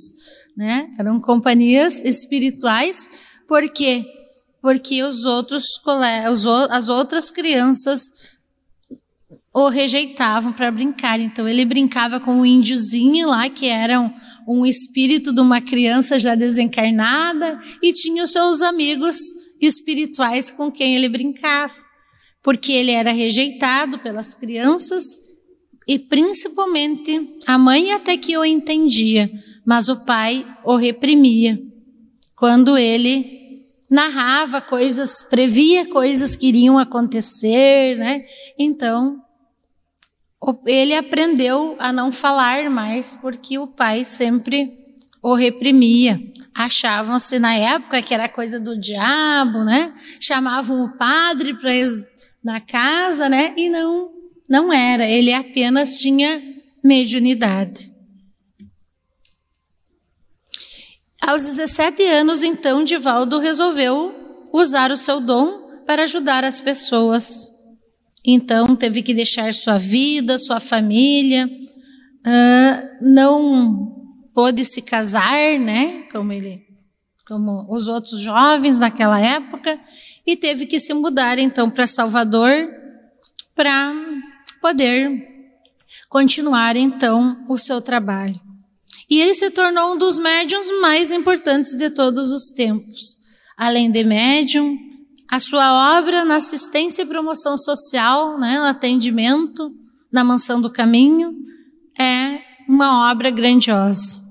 né? 0.56 0.90
Eram 0.98 1.20
companhias 1.20 2.04
espirituais. 2.04 3.38
Por 3.48 3.68
quê? 3.70 4.04
Porque 4.60 5.02
os 5.02 5.24
outros 5.24 5.64
as 6.70 6.88
outras 6.88 7.30
crianças 7.30 8.34
o 9.54 9.68
rejeitavam 9.68 10.52
para 10.52 10.70
brincar. 10.72 11.20
Então 11.20 11.48
ele 11.48 11.64
brincava 11.64 12.18
com 12.18 12.40
o 12.40 12.46
índiozinho 12.46 13.28
lá, 13.28 13.48
que 13.48 13.66
era 13.66 14.00
um, 14.00 14.12
um 14.48 14.66
espírito 14.66 15.32
de 15.32 15.40
uma 15.40 15.60
criança 15.60 16.18
já 16.18 16.34
desencarnada, 16.34 17.60
e 17.80 17.92
tinha 17.92 18.24
os 18.24 18.32
seus 18.32 18.62
amigos 18.62 19.16
espirituais 19.60 20.50
com 20.50 20.72
quem 20.72 20.96
ele 20.96 21.08
brincava, 21.08 21.72
porque 22.42 22.72
ele 22.72 22.90
era 22.90 23.12
rejeitado 23.12 24.00
pelas 24.00 24.34
crianças 24.34 25.04
e 25.86 25.98
principalmente 25.98 27.38
a 27.46 27.56
mãe 27.56 27.92
até 27.92 28.16
que 28.16 28.36
o 28.36 28.44
entendia, 28.44 29.30
mas 29.64 29.88
o 29.88 30.04
pai 30.04 30.46
o 30.64 30.76
reprimia. 30.76 31.60
Quando 32.36 32.76
ele 32.76 33.44
narrava 33.88 34.60
coisas, 34.60 35.22
previa 35.22 35.88
coisas 35.88 36.34
que 36.34 36.48
iriam 36.48 36.78
acontecer, 36.78 37.96
né? 37.96 38.24
Então, 38.58 39.22
ele 40.66 40.94
aprendeu 40.94 41.76
a 41.78 41.92
não 41.92 42.10
falar 42.10 42.68
mais 42.68 43.16
porque 43.16 43.58
o 43.58 43.68
pai 43.68 44.04
sempre 44.04 44.84
o 45.22 45.34
reprimia. 45.34 46.20
Achavam-se 46.54 47.38
na 47.38 47.54
época 47.54 48.02
que 48.02 48.12
era 48.12 48.28
coisa 48.28 48.60
do 48.60 48.78
diabo, 48.78 49.64
né? 49.64 49.94
Chamavam 50.20 50.84
o 50.84 50.98
padre 50.98 51.54
para 51.54 51.72
na 52.42 52.60
casa, 52.60 53.28
né? 53.28 53.54
E 53.56 53.70
não, 53.70 54.10
não 54.48 54.72
era. 54.72 55.08
Ele 55.08 55.32
apenas 55.32 55.98
tinha 55.98 56.42
mediunidade. 56.82 57.93
Aos 61.26 61.42
17 61.42 62.02
anos, 62.02 62.42
então, 62.42 62.84
Divaldo 62.84 63.38
resolveu 63.38 64.12
usar 64.52 64.90
o 64.90 64.96
seu 64.96 65.22
dom 65.22 65.82
para 65.86 66.02
ajudar 66.02 66.44
as 66.44 66.60
pessoas. 66.60 67.48
Então, 68.22 68.76
teve 68.76 69.02
que 69.02 69.14
deixar 69.14 69.54
sua 69.54 69.78
vida, 69.78 70.38
sua 70.38 70.60
família, 70.60 71.46
uh, 71.46 72.98
não 73.00 74.04
pôde 74.34 74.66
se 74.66 74.82
casar, 74.82 75.58
né, 75.58 76.02
como 76.12 76.30
ele, 76.30 76.60
como 77.26 77.74
os 77.74 77.88
outros 77.88 78.20
jovens 78.20 78.78
naquela 78.78 79.18
época, 79.18 79.80
e 80.26 80.36
teve 80.36 80.66
que 80.66 80.78
se 80.78 80.92
mudar 80.92 81.38
então 81.38 81.70
para 81.70 81.86
Salvador 81.86 82.68
para 83.54 83.94
poder 84.60 85.26
continuar 86.10 86.76
então 86.76 87.42
o 87.48 87.56
seu 87.56 87.80
trabalho. 87.80 88.53
E 89.08 89.20
ele 89.20 89.34
se 89.34 89.50
tornou 89.50 89.94
um 89.94 89.98
dos 89.98 90.18
médiums 90.18 90.70
mais 90.80 91.10
importantes 91.10 91.76
de 91.76 91.90
todos 91.90 92.30
os 92.30 92.50
tempos. 92.54 93.16
Além 93.56 93.90
de 93.90 94.02
médium, 94.02 94.78
a 95.28 95.38
sua 95.38 95.98
obra 95.98 96.24
na 96.24 96.36
assistência 96.36 97.02
e 97.02 97.06
promoção 97.06 97.56
social, 97.56 98.38
né, 98.38 98.58
no 98.58 98.64
atendimento, 98.64 99.72
na 100.10 100.24
mansão 100.24 100.60
do 100.60 100.70
caminho, 100.70 101.34
é 101.98 102.40
uma 102.68 103.10
obra 103.10 103.30
grandiosa. 103.30 104.23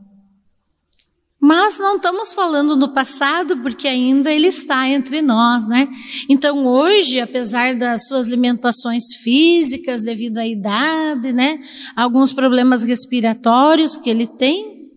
Mas 1.46 1.78
não 1.78 1.98
estamos 1.98 2.34
falando 2.34 2.74
no 2.74 2.94
passado, 2.94 3.58
porque 3.58 3.86
ainda 3.86 4.32
ele 4.32 4.48
está 4.48 4.88
entre 4.88 5.22
nós, 5.22 5.68
né? 5.68 5.90
Então 6.30 6.66
hoje, 6.66 7.20
apesar 7.20 7.76
das 7.76 8.08
suas 8.08 8.28
limitações 8.28 9.14
físicas 9.22 10.06
devido 10.06 10.38
à 10.38 10.48
idade, 10.48 11.34
né? 11.34 11.60
Alguns 11.98 12.32
problemas 12.32 12.84
respiratórios 12.84 13.98
que 13.98 14.10
ele 14.10 14.26
tem, 14.26 14.90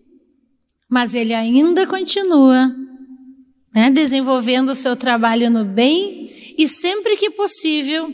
mas 0.89 1.13
ele 1.13 1.33
ainda 1.33 1.85
continua, 1.85 2.73
né? 3.75 3.91
Desenvolvendo 3.91 4.69
o 4.69 4.75
seu 4.75 4.95
trabalho 4.95 5.49
no 5.49 5.65
bem 5.65 6.23
e 6.57 6.65
sempre 6.65 7.17
que 7.17 7.29
possível, 7.29 8.09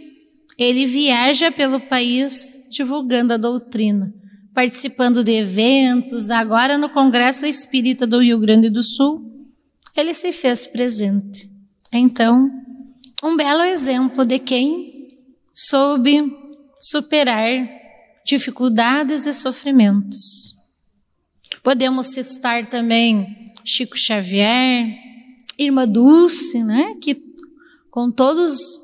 ele 0.58 0.88
viaja 0.88 1.52
pelo 1.52 1.80
país 1.82 2.67
divulgando 2.72 3.34
a 3.34 3.38
doutrina 3.38 4.12
participando 4.54 5.24
de 5.24 5.32
eventos, 5.32 6.30
agora 6.30 6.78
no 6.78 6.89
Congresso 6.89 7.46
Espírita 7.46 8.06
do 8.06 8.22
Rio 8.22 8.39
Grande 8.39 8.70
do 8.70 8.84
Sul, 8.84 9.50
ele 9.96 10.13
se 10.13 10.32
fez 10.32 10.68
presente. 10.68 11.50
Então, 11.92 12.50
um 13.24 13.36
belo 13.36 13.63
exemplo 13.63 14.26
de 14.26 14.39
quem 14.39 15.08
soube 15.54 16.32
superar 16.80 17.70
dificuldades 18.26 19.26
e 19.26 19.34
sofrimentos. 19.34 20.63
Podemos 21.62 22.08
citar 22.08 22.66
também 22.66 23.46
Chico 23.63 23.98
Xavier, 23.98 24.88
Irmã 25.58 25.88
Dulce, 25.88 26.63
né, 26.63 26.96
que 27.02 27.22
com 27.89 28.12
todos 28.12 28.83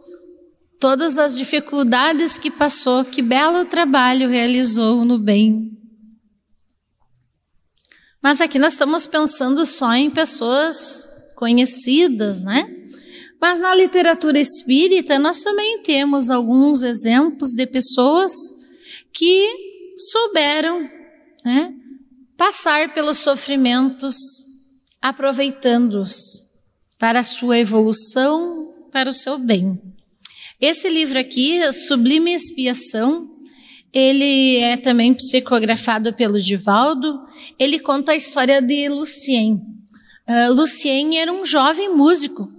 todas 0.79 1.17
as 1.17 1.37
dificuldades 1.37 2.37
que 2.37 2.49
passou, 2.49 3.03
que 3.03 3.21
belo 3.21 3.65
trabalho 3.65 4.29
realizou 4.29 5.03
no 5.03 5.19
bem. 5.19 5.77
Mas 8.21 8.39
aqui 8.41 8.57
nós 8.57 8.73
estamos 8.73 9.05
pensando 9.05 9.65
só 9.65 9.93
em 9.93 10.09
pessoas 10.09 11.33
conhecidas, 11.35 12.43
né? 12.43 12.75
Mas 13.39 13.61
na 13.61 13.73
literatura 13.73 14.39
espírita 14.39 15.17
nós 15.19 15.41
também 15.41 15.81
temos 15.83 16.29
alguns 16.29 16.83
exemplos 16.83 17.51
de 17.51 17.65
pessoas 17.65 18.31
que 19.13 19.47
souberam 19.97 20.81
né, 21.45 21.73
passar 22.37 22.93
pelos 22.93 23.19
sofrimentos, 23.19 24.15
aproveitando-os 25.01 26.15
para 26.97 27.21
a 27.21 27.23
sua 27.23 27.57
evolução, 27.57 28.87
para 28.91 29.09
o 29.09 29.13
seu 29.13 29.37
bem. 29.37 29.81
Esse 30.59 30.89
livro 30.89 31.17
aqui, 31.17 31.71
Sublime 31.71 32.33
Expiação, 32.33 33.29
ele 33.93 34.57
é 34.57 34.75
também 34.75 35.13
psicografado 35.13 36.13
pelo 36.13 36.37
Divaldo. 36.37 37.25
Ele 37.57 37.79
conta 37.79 38.11
a 38.11 38.15
história 38.15 38.61
de 38.61 38.89
Lucien. 38.89 39.55
Uh, 40.27 40.53
Lucien 40.53 41.17
era 41.17 41.31
um 41.31 41.45
jovem 41.45 41.95
músico 41.95 42.51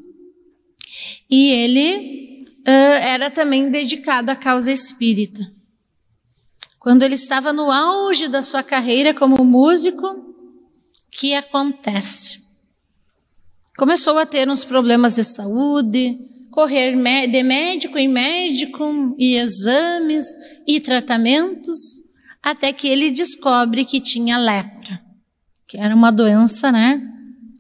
e 1.31 1.51
ele 1.51 2.39
uh, 2.67 2.97
era 3.03 3.31
também 3.31 3.71
dedicado 3.71 4.31
à 4.31 4.35
causa 4.35 4.73
espírita. 4.73 5.53
Quando 6.79 7.03
ele 7.03 7.15
estava 7.15 7.53
no 7.53 7.71
auge 7.71 8.29
da 8.29 8.41
sua 8.41 8.63
carreira 8.63 9.13
como 9.13 9.45
músico, 9.45 10.35
que 11.13 11.35
acontece? 11.35 12.41
Começou 13.77 14.19
a 14.19 14.25
ter 14.25 14.49
uns 14.49 14.65
problemas 14.65 15.17
de 15.17 15.23
saúde, 15.23 16.30
correr 16.51 16.97
de 17.29 17.43
médico 17.43 17.99
em 17.99 18.09
médico 18.09 19.15
e 19.19 19.37
exames 19.37 20.25
e 20.67 20.81
tratamentos, 20.81 21.79
até 22.43 22.73
que 22.73 22.89
ele 22.89 23.11
descobre 23.11 23.85
que 23.85 24.01
tinha 24.01 24.39
lepra, 24.39 25.01
que 25.67 25.79
era 25.79 25.95
uma 25.95 26.11
doença, 26.11 26.73
né, 26.73 27.01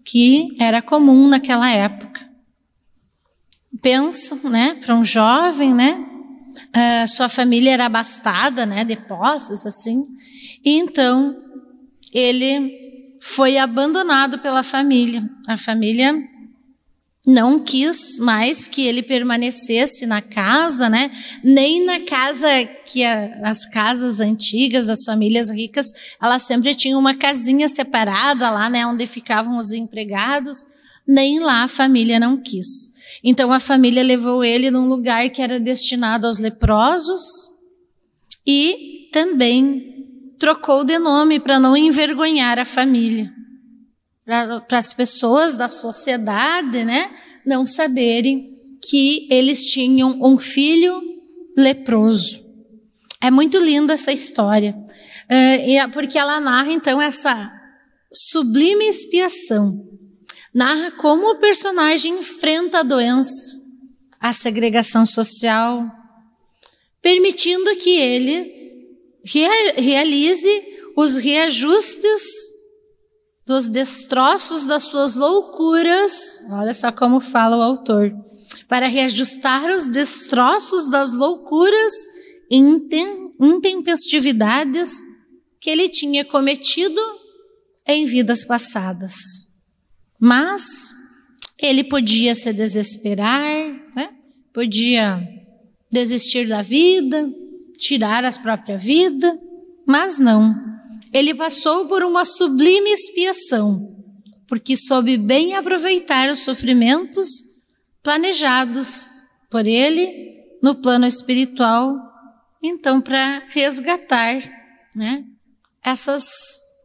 que 0.05 0.49
era 0.59 0.83
comum 0.83 1.29
naquela 1.29 1.71
época. 1.71 2.29
Penso, 3.81 4.49
né, 4.51 4.77
para 4.85 4.95
um 4.95 5.05
jovem, 5.05 5.73
né, 5.73 6.05
uh, 6.75 7.09
sua 7.09 7.29
família 7.29 7.73
era 7.73 7.87
abastada, 7.87 8.67
né, 8.67 8.85
de 8.85 8.97
posses 8.97 9.65
assim, 9.65 10.03
e 10.65 10.79
então 10.79 11.35
ele 12.13 12.91
foi 13.21 13.59
abandonado 13.59 14.39
pela 14.39 14.63
família. 14.63 15.29
A 15.47 15.57
família 15.57 16.15
não 17.27 17.61
quis 17.61 18.19
mais 18.19 18.67
que 18.67 18.87
ele 18.87 19.03
permanecesse 19.03 20.07
na 20.07 20.23
casa, 20.23 20.89
né? 20.89 21.11
Nem 21.45 21.85
na 21.85 22.01
casa 22.01 22.49
que 22.87 23.05
a, 23.05 23.41
as 23.45 23.67
casas 23.67 24.21
antigas 24.21 24.87
das 24.87 25.05
famílias 25.05 25.51
ricas, 25.51 25.93
elas 26.21 26.43
sempre 26.45 26.75
tinham 26.75 26.99
uma 26.99 27.15
casinha 27.15 27.69
separada 27.69 28.51
lá, 28.51 28.71
né? 28.71 28.87
Onde 28.87 29.07
ficavam 29.07 29.59
os 29.59 29.73
empregados. 29.73 30.65
Nem 31.07 31.41
lá 31.41 31.65
a 31.65 31.69
família 31.69 32.19
não 32.19 32.41
quis. 32.41 32.67
Então 33.23 33.53
a 33.53 33.61
família 33.61 34.03
levou 34.03 34.43
ele 34.43 34.71
num 34.71 34.89
lugar 34.89 35.29
que 35.29 35.43
era 35.43 35.61
destinado 35.61 36.27
aos 36.27 36.39
leprosos 36.39 37.21
e 38.47 39.11
também 39.13 40.07
trocou 40.39 40.85
de 40.85 40.99
nome 40.99 41.39
para 41.39 41.61
não 41.61 41.77
envergonhar 41.77 42.59
a 42.59 42.65
família 42.65 43.31
para 44.69 44.79
as 44.79 44.93
pessoas 44.93 45.57
da 45.57 45.69
sociedade, 45.69 46.85
né, 46.85 47.11
não 47.45 47.67
saberem 47.67 48.63
que 48.89 49.27
eles 49.29 49.67
tinham 49.67 50.21
um 50.23 50.39
filho 50.39 51.01
leproso. 51.57 52.39
É 53.21 53.31
muito 53.31 53.59
linda 53.59 53.93
essa 53.93 54.13
história, 54.13 54.75
uh, 54.77 55.91
porque 55.93 56.17
ela 56.17 56.39
narra 56.39 56.73
então 56.73 57.03
essa 57.03 57.53
sublime 58.13 58.87
expiação. 58.87 59.89
Narra 60.55 60.93
como 60.93 61.33
o 61.33 61.41
personagem 61.41 62.19
enfrenta 62.19 62.79
a 62.79 62.83
doença, 62.85 63.57
a 64.21 64.33
segregação 64.33 65.05
social, 65.05 65.85
permitindo 67.03 67.75
que 67.77 67.91
ele 67.91 68.61
realize 69.25 70.51
os 70.97 71.17
reajustes 71.17 72.60
dos 73.51 73.69
destroços 73.69 74.65
das 74.65 74.85
suas 74.85 75.17
loucuras, 75.17 76.47
olha 76.53 76.73
só 76.73 76.93
como 76.93 77.21
fala 77.21 77.57
o 77.57 77.63
autor, 77.63 78.15
para 78.69 78.87
reajustar 78.87 79.69
os 79.75 79.87
destroços 79.87 80.89
das 80.89 81.13
loucuras 81.13 81.91
e 82.49 82.59
intempestividades 83.41 85.01
que 85.61 85.69
ele 85.69 85.89
tinha 85.89 86.25
cometido 86.25 87.01
em 87.85 88.05
vidas 88.05 88.45
passadas. 88.45 89.17
Mas 90.17 90.93
ele 91.59 91.83
podia 91.83 92.37
se 92.37 92.53
desesperar, 92.53 93.43
né? 93.97 94.11
podia 94.55 95.29
desistir 95.91 96.47
da 96.47 96.63
vida, 96.63 97.29
tirar 97.77 98.25
a 98.25 98.31
própria 98.31 98.79
vida, 98.79 99.37
mas 99.85 100.21
não. 100.21 100.80
Ele 101.13 101.35
passou 101.35 101.87
por 101.89 102.03
uma 102.03 102.25
sublime 102.25 102.91
expiação, 102.91 103.97
porque 104.47 104.77
soube 104.77 105.17
bem 105.17 105.55
aproveitar 105.55 106.29
os 106.29 106.41
sofrimentos 106.41 107.29
planejados 108.03 109.11
por 109.51 109.67
ele 109.67 110.59
no 110.63 110.81
plano 110.81 111.07
espiritual, 111.07 111.97
então 112.63 113.01
para 113.01 113.47
resgatar, 113.49 114.39
né, 114.95 115.25
essas 115.83 116.25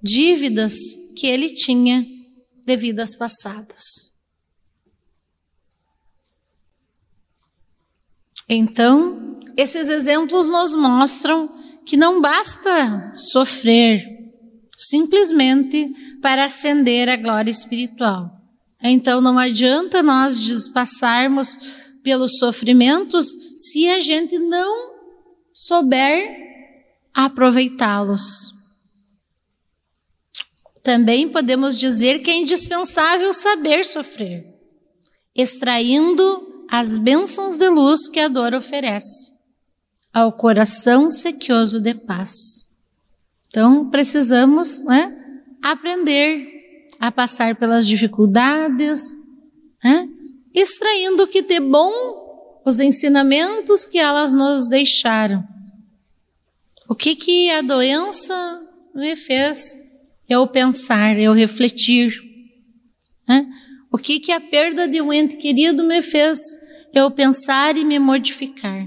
dívidas 0.04 0.76
que 1.18 1.28
ele 1.28 1.54
tinha 1.54 2.06
de 2.66 2.76
vidas 2.76 3.16
passadas. 3.16 4.16
Então, 8.48 9.40
esses 9.58 9.90
exemplos 9.90 10.50
nos 10.50 10.76
mostram 10.76 11.50
que 11.86 11.98
não 11.98 12.22
basta 12.22 13.14
sofrer 13.16 14.15
simplesmente 14.78 15.94
para 16.22 16.46
ascender 16.46 17.10
a 17.10 17.16
glória 17.16 17.52
espiritual. 17.52 18.32
Então 18.82 19.22
não 19.22 19.38
adianta 19.38 20.04
nós 20.04 20.40
despassarmos 20.40 21.58
pelos 22.04 22.38
sofrimentos 22.38 23.28
se 23.58 23.88
a 23.90 24.00
gente 24.00 24.38
não 24.38 24.94
souber 25.54 26.36
aproveitá-los. 27.14 28.54
Também 30.84 31.30
podemos 31.30 31.80
dizer 31.80 32.20
que 32.20 32.30
é 32.30 32.38
indispensável 32.38 33.34
saber 33.34 33.86
sofrer, 33.86 34.46
extraindo 35.34 36.66
as 36.70 36.98
bênçãos 36.98 37.56
de 37.56 37.70
luz 37.70 38.08
que 38.08 38.20
a 38.20 38.28
dor 38.28 38.54
oferece 38.54 39.36
ao 40.16 40.32
coração 40.32 41.12
sequioso 41.12 41.82
de 41.82 41.94
paz. 41.94 42.65
Então, 43.56 43.90
precisamos 43.90 44.84
né, 44.84 45.16
aprender 45.64 46.46
a 47.00 47.10
passar 47.10 47.56
pelas 47.56 47.88
dificuldades, 47.88 49.00
né? 49.82 50.10
extraindo 50.54 51.24
o 51.24 51.28
que 51.28 51.42
de 51.42 51.62
bom 51.62 51.90
os 52.66 52.82
ensinamentos 52.82 53.86
que 53.86 53.98
elas 53.98 54.34
nos 54.34 54.68
deixaram. 54.68 55.42
O 56.90 56.94
que 56.94 57.16
que 57.16 57.50
a 57.50 57.62
doença 57.62 58.36
me 58.94 59.16
fez 59.16 59.78
eu 60.28 60.46
pensar, 60.48 61.18
eu 61.18 61.32
refletir? 61.32 62.14
Né? 63.26 63.48
O 63.90 63.98
que 63.98 64.20
que 64.20 64.34
a 64.34 64.42
perda 64.42 64.86
de 64.86 65.02
um 65.02 65.14
ente 65.14 65.38
querido 65.38 65.82
me 65.86 66.02
fez 66.02 66.38
eu 66.94 67.10
pensar 67.10 67.78
e 67.78 67.86
me 67.86 68.00
modificar? 68.00 68.86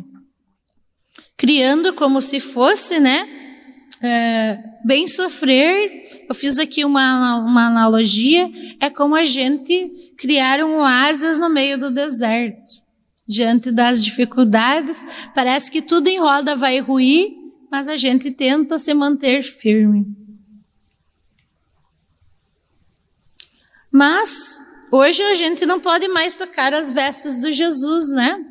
Criando 1.38 1.94
como 1.94 2.20
se 2.20 2.38
fosse, 2.38 3.00
né? 3.00 3.37
É, 4.00 4.62
bem 4.84 5.08
sofrer, 5.08 6.04
eu 6.28 6.34
fiz 6.34 6.58
aqui 6.58 6.84
uma, 6.84 7.36
uma 7.40 7.66
analogia, 7.66 8.48
é 8.80 8.88
como 8.88 9.16
a 9.16 9.24
gente 9.24 9.90
criar 10.16 10.62
um 10.64 10.76
oásis 10.76 11.38
no 11.38 11.50
meio 11.50 11.78
do 11.78 11.90
deserto. 11.90 12.86
Diante 13.26 13.70
das 13.70 14.02
dificuldades, 14.02 15.04
parece 15.34 15.70
que 15.70 15.82
tudo 15.82 16.08
em 16.08 16.18
roda 16.18 16.54
vai 16.54 16.78
ruir, 16.80 17.28
mas 17.70 17.88
a 17.88 17.96
gente 17.96 18.30
tenta 18.30 18.78
se 18.78 18.94
manter 18.94 19.42
firme. 19.42 20.06
Mas 23.90 24.58
hoje 24.92 25.22
a 25.22 25.34
gente 25.34 25.66
não 25.66 25.80
pode 25.80 26.08
mais 26.08 26.36
tocar 26.36 26.72
as 26.72 26.92
vestes 26.92 27.40
do 27.40 27.52
Jesus, 27.52 28.10
né? 28.12 28.44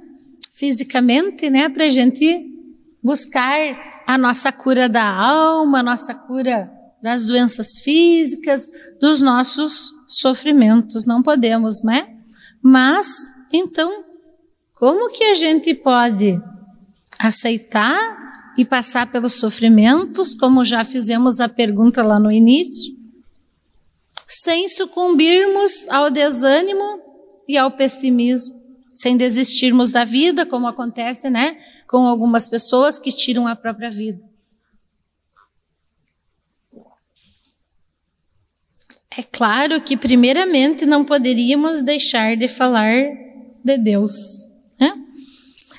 Fisicamente, 0.52 1.50
né? 1.50 1.70
Para 1.70 1.86
a 1.86 1.90
gente 1.90 2.54
buscar 3.02 3.97
a 4.08 4.18
nossa 4.18 4.54
cura 4.54 4.88
da 4.88 5.04
alma, 5.04 5.82
a 5.82 5.84
nossa 5.84 6.16
cura 6.16 6.72
das 7.04 7.26
doenças 7.26 7.80
físicas, 7.80 8.72
dos 9.02 9.20
nossos 9.20 9.92
sofrimentos. 10.08 11.06
Não 11.06 11.22
podemos, 11.22 11.84
né? 11.84 12.16
Mas, 12.64 13.10
então, 13.52 14.06
como 14.74 15.10
que 15.12 15.26
a 15.26 15.34
gente 15.34 15.74
pode 15.74 16.42
aceitar 17.20 18.54
e 18.58 18.64
passar 18.64 19.12
pelos 19.12 19.34
sofrimentos, 19.34 20.34
como 20.34 20.64
já 20.64 20.86
fizemos 20.86 21.42
a 21.42 21.50
pergunta 21.50 22.02
lá 22.02 22.18
no 22.18 22.32
início, 22.32 22.96
sem 24.26 24.70
sucumbirmos 24.70 25.88
ao 25.90 26.10
desânimo 26.10 27.02
e 27.46 27.58
ao 27.58 27.72
pessimismo? 27.72 28.56
Sem 28.98 29.16
desistirmos 29.16 29.92
da 29.92 30.04
vida, 30.04 30.44
como 30.44 30.66
acontece, 30.66 31.30
né, 31.30 31.60
com 31.88 32.08
algumas 32.08 32.48
pessoas 32.48 32.98
que 32.98 33.12
tiram 33.12 33.46
a 33.46 33.56
própria 33.56 33.92
vida. 33.92 34.20
É 39.16 39.22
claro 39.22 39.80
que, 39.82 39.96
primeiramente, 39.96 40.84
não 40.84 41.06
poderíamos 41.06 41.84
deixar 41.84 42.36
de 42.36 42.48
falar 42.48 42.92
de 43.64 43.78
Deus. 43.78 44.14
Né? 44.80 44.94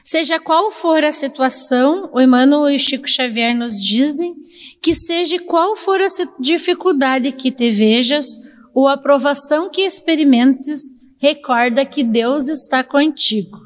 Seja 0.04 0.38
qual 0.38 0.70
for 0.70 1.02
a 1.02 1.12
situação, 1.12 2.10
o 2.12 2.20
Emmanuel 2.20 2.70
e 2.70 2.76
o 2.76 2.78
Chico 2.78 3.08
Xavier 3.08 3.54
nos 3.54 3.82
dizem 3.82 4.34
que, 4.80 4.94
seja 4.94 5.40
qual 5.40 5.74
for 5.74 6.00
a 6.00 6.06
dificuldade 6.38 7.32
que 7.32 7.50
te 7.50 7.70
vejas, 7.72 8.26
ou 8.72 8.86
a 8.86 8.96
provação 8.96 9.70
que 9.70 9.82
experimentes, 9.82 10.97
recorda 11.18 11.84
que 11.84 12.02
Deus 12.02 12.48
está 12.48 12.82
contigo. 12.82 13.58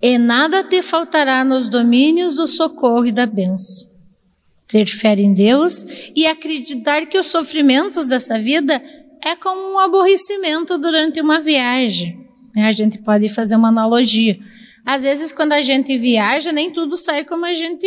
E 0.00 0.18
nada 0.18 0.62
te 0.62 0.82
faltará 0.82 1.44
nos 1.44 1.68
domínios 1.68 2.34
do 2.34 2.46
socorro 2.46 3.06
e 3.06 3.12
da 3.12 3.26
bênção. 3.26 3.86
Ter 4.66 4.86
fé 4.86 5.14
em 5.14 5.32
Deus 5.32 6.10
e 6.14 6.26
acreditar 6.26 7.06
que 7.06 7.18
os 7.18 7.26
sofrimentos 7.26 8.08
dessa 8.08 8.38
vida 8.38 8.82
é 9.24 9.36
como 9.36 9.74
um 9.74 9.78
aborrecimento 9.78 10.76
durante 10.78 11.20
uma 11.20 11.40
viagem. 11.40 12.26
Né? 12.54 12.66
A 12.66 12.72
gente 12.72 12.98
pode 12.98 13.28
fazer 13.28 13.56
uma 13.56 13.68
analogia. 13.68 14.38
Às 14.84 15.02
vezes, 15.02 15.32
quando 15.32 15.52
a 15.52 15.62
gente 15.62 15.96
viaja, 15.98 16.52
nem 16.52 16.72
tudo 16.72 16.96
sai 16.96 17.24
como 17.24 17.44
a 17.44 17.54
gente 17.54 17.86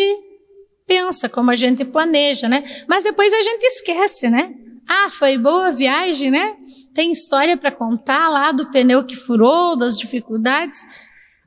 pensa, 0.85 1.29
como 1.29 1.51
a 1.51 1.55
gente 1.55 1.85
planeja, 1.85 2.49
né? 2.49 2.63
Mas 2.87 3.03
depois 3.03 3.31
a 3.31 3.41
gente 3.41 3.63
esquece, 3.63 4.29
né? 4.29 4.53
Ah, 4.89 5.09
foi 5.09 5.37
boa 5.37 5.71
viagem, 5.71 6.31
né? 6.31 6.55
tem 6.99 7.13
história 7.13 7.55
para 7.55 7.71
contar 7.71 8.27
lá 8.27 8.51
do 8.51 8.69
pneu 8.71 9.05
que 9.05 9.15
furou, 9.15 9.77
das 9.77 9.97
dificuldades. 9.97 10.81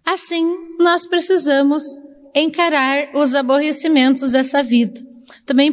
Assim, 0.02 0.50
nós 0.78 1.06
precisamos 1.06 1.82
encarar 2.34 3.14
os 3.14 3.34
aborrecimentos 3.34 4.30
dessa 4.30 4.62
vida. 4.62 4.98
Também 5.44 5.70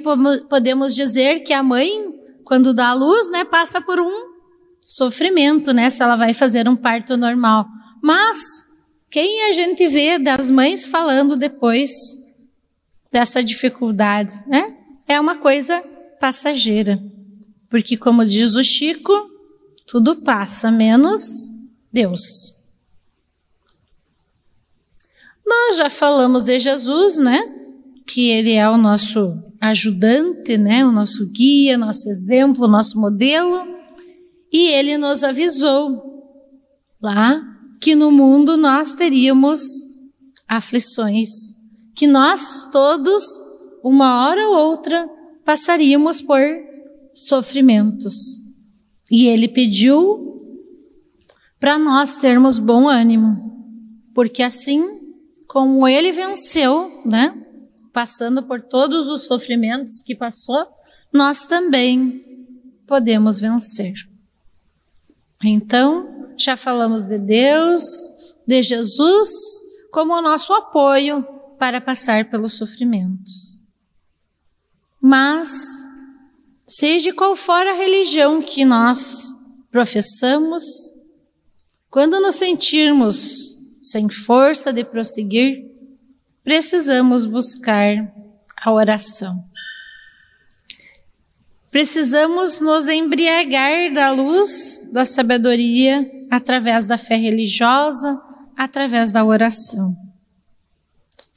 podemos 0.50 0.94
dizer 0.94 1.44
que 1.44 1.54
a 1.54 1.64
mãe, 1.64 1.90
quando 2.44 2.74
dá 2.74 2.90
a 2.90 2.94
luz, 2.94 3.32
né, 3.32 3.46
passa 3.46 3.80
por 3.80 4.02
um 4.02 4.12
sofrimento, 4.84 5.72
né, 5.72 5.90
se 5.90 6.04
ela 6.04 6.18
vai 6.18 6.34
fazer 6.34 6.68
um 6.68 6.76
parto 6.76 7.16
normal. 7.16 7.66
Mas 8.04 8.66
quem 9.10 9.44
a 9.44 9.54
gente 9.54 9.88
vê 9.88 10.20
das 10.20 10.52
mães 10.52 10.86
falando 10.86 11.38
depois 11.38 11.92
dessa 13.12 13.42
dificuldade, 13.42 14.36
né? 14.46 14.76
É 15.08 15.18
uma 15.20 15.38
coisa 15.38 15.82
passageira. 16.20 17.02
Porque 17.70 17.96
como 17.96 18.26
diz 18.26 18.56
o 18.56 18.64
Chico, 18.64 19.14
tudo 19.86 20.22
passa, 20.22 20.72
menos 20.72 21.22
Deus. 21.92 22.22
Nós 25.46 25.78
já 25.78 25.90
falamos 25.90 26.44
de 26.44 26.60
Jesus, 26.60 27.18
né? 27.18 27.40
Que 28.06 28.30
ele 28.30 28.54
é 28.54 28.70
o 28.70 28.78
nosso 28.78 29.38
ajudante, 29.62 30.58
né? 30.58 30.86
O 30.86 30.92
nosso 30.92 31.28
guia, 31.28 31.78
nosso 31.78 32.10
exemplo, 32.10 32.68
nosso 32.68 33.00
modelo. 33.00 33.68
E 34.52 34.70
ele 34.70 34.98
nos 34.98 35.24
avisou 35.24 36.10
lá 37.02 37.42
que 37.80 37.96
no 37.96 38.12
mundo 38.12 38.58
nós 38.58 38.94
teríamos 38.94 39.62
aflições, 40.48 41.30
que 41.96 42.08
nós 42.08 42.70
todos, 42.72 43.24
uma 43.84 44.26
hora 44.26 44.48
ou 44.50 44.56
outra, 44.56 45.08
passaríamos 45.46 46.22
por 46.22 46.40
sofrimentos. 47.28 48.16
E 49.12 49.28
ele 49.28 49.48
pediu 49.48 50.30
para 51.60 51.78
nós 51.78 52.18
termos 52.18 52.60
bom 52.60 52.88
ânimo, 52.88 53.66
porque 54.14 54.42
assim 54.42 54.82
como 55.48 55.88
ele 55.88 56.12
venceu, 56.12 57.04
né, 57.06 57.36
passando 57.92 58.44
por 58.44 58.62
todos 58.62 59.10
os 59.10 59.26
sofrimentos 59.26 60.00
que 60.02 60.16
passou, 60.16 60.66
nós 61.12 61.46
também 61.46 62.24
podemos 62.86 63.40
vencer. 63.40 63.94
Então, 65.44 66.34
já 66.38 66.56
falamos 66.56 67.06
de 67.06 67.18
Deus, 67.18 67.84
de 68.48 68.62
Jesus, 68.62 69.30
como 69.92 70.14
o 70.14 70.22
nosso 70.22 70.54
apoio 70.54 71.26
para 71.58 71.82
passar 71.82 72.30
pelos 72.30 72.54
sofrimentos. 72.54 73.60
Mas 75.02 75.89
Seja 76.70 77.12
qual 77.12 77.36
for 77.36 77.66
a 77.66 77.74
religião 77.74 78.44
que 78.44 78.64
nós 78.64 79.36
professamos, 79.72 80.64
quando 81.90 82.22
nos 82.22 82.36
sentirmos 82.36 83.58
sem 83.82 84.08
força 84.08 84.72
de 84.72 84.84
prosseguir, 84.84 85.66
precisamos 86.44 87.26
buscar 87.26 88.14
a 88.56 88.72
oração. 88.72 89.34
Precisamos 91.72 92.60
nos 92.60 92.88
embriagar 92.88 93.92
da 93.92 94.12
luz 94.12 94.92
da 94.94 95.04
sabedoria 95.06 96.06
através 96.30 96.86
da 96.86 97.00
fé 97.00 97.16
religiosa, 97.16 98.22
através 98.56 99.12
da 99.12 99.26
oração 99.26 100.09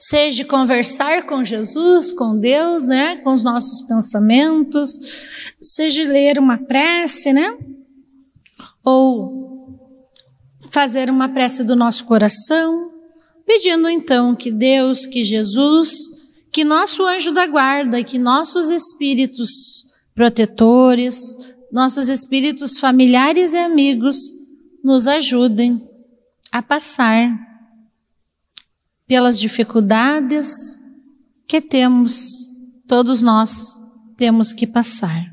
seja 0.05 0.45
conversar 0.45 1.27
com 1.27 1.45
Jesus, 1.45 2.11
com 2.11 2.37
Deus, 2.37 2.88
né, 2.88 3.17
com 3.19 3.33
os 3.33 3.45
nossos 3.45 3.83
pensamentos, 3.83 4.99
seja 5.61 6.03
ler 6.03 6.41
uma 6.41 6.59
prece, 6.59 7.33
né, 7.33 7.57
ou 8.83 9.79
fazer 10.73 11.09
uma 11.09 11.29
prece 11.29 11.62
do 11.62 11.77
nosso 11.77 12.05
coração, 12.05 12.91
pedindo 13.47 13.88
então 13.88 14.35
que 14.35 14.51
Deus, 14.51 15.07
que 15.07 15.23
Jesus, 15.23 15.93
que 16.51 16.65
nosso 16.65 17.07
anjo 17.07 17.31
da 17.31 17.47
guarda, 17.47 18.03
que 18.03 18.19
nossos 18.19 18.71
espíritos 18.71 19.51
protetores, 20.17 21.15
nossos 21.71 22.09
espíritos 22.09 22.77
familiares 22.77 23.55
e 23.55 23.59
amigos 23.59 24.17
nos 24.83 25.07
ajudem 25.07 25.88
a 26.51 26.61
passar 26.61 27.52
pelas 29.12 29.38
dificuldades 29.38 30.48
que 31.46 31.61
temos, 31.61 32.16
todos 32.88 33.20
nós 33.20 33.75
temos 34.16 34.55
que 34.55 34.66
passar. 34.66 35.27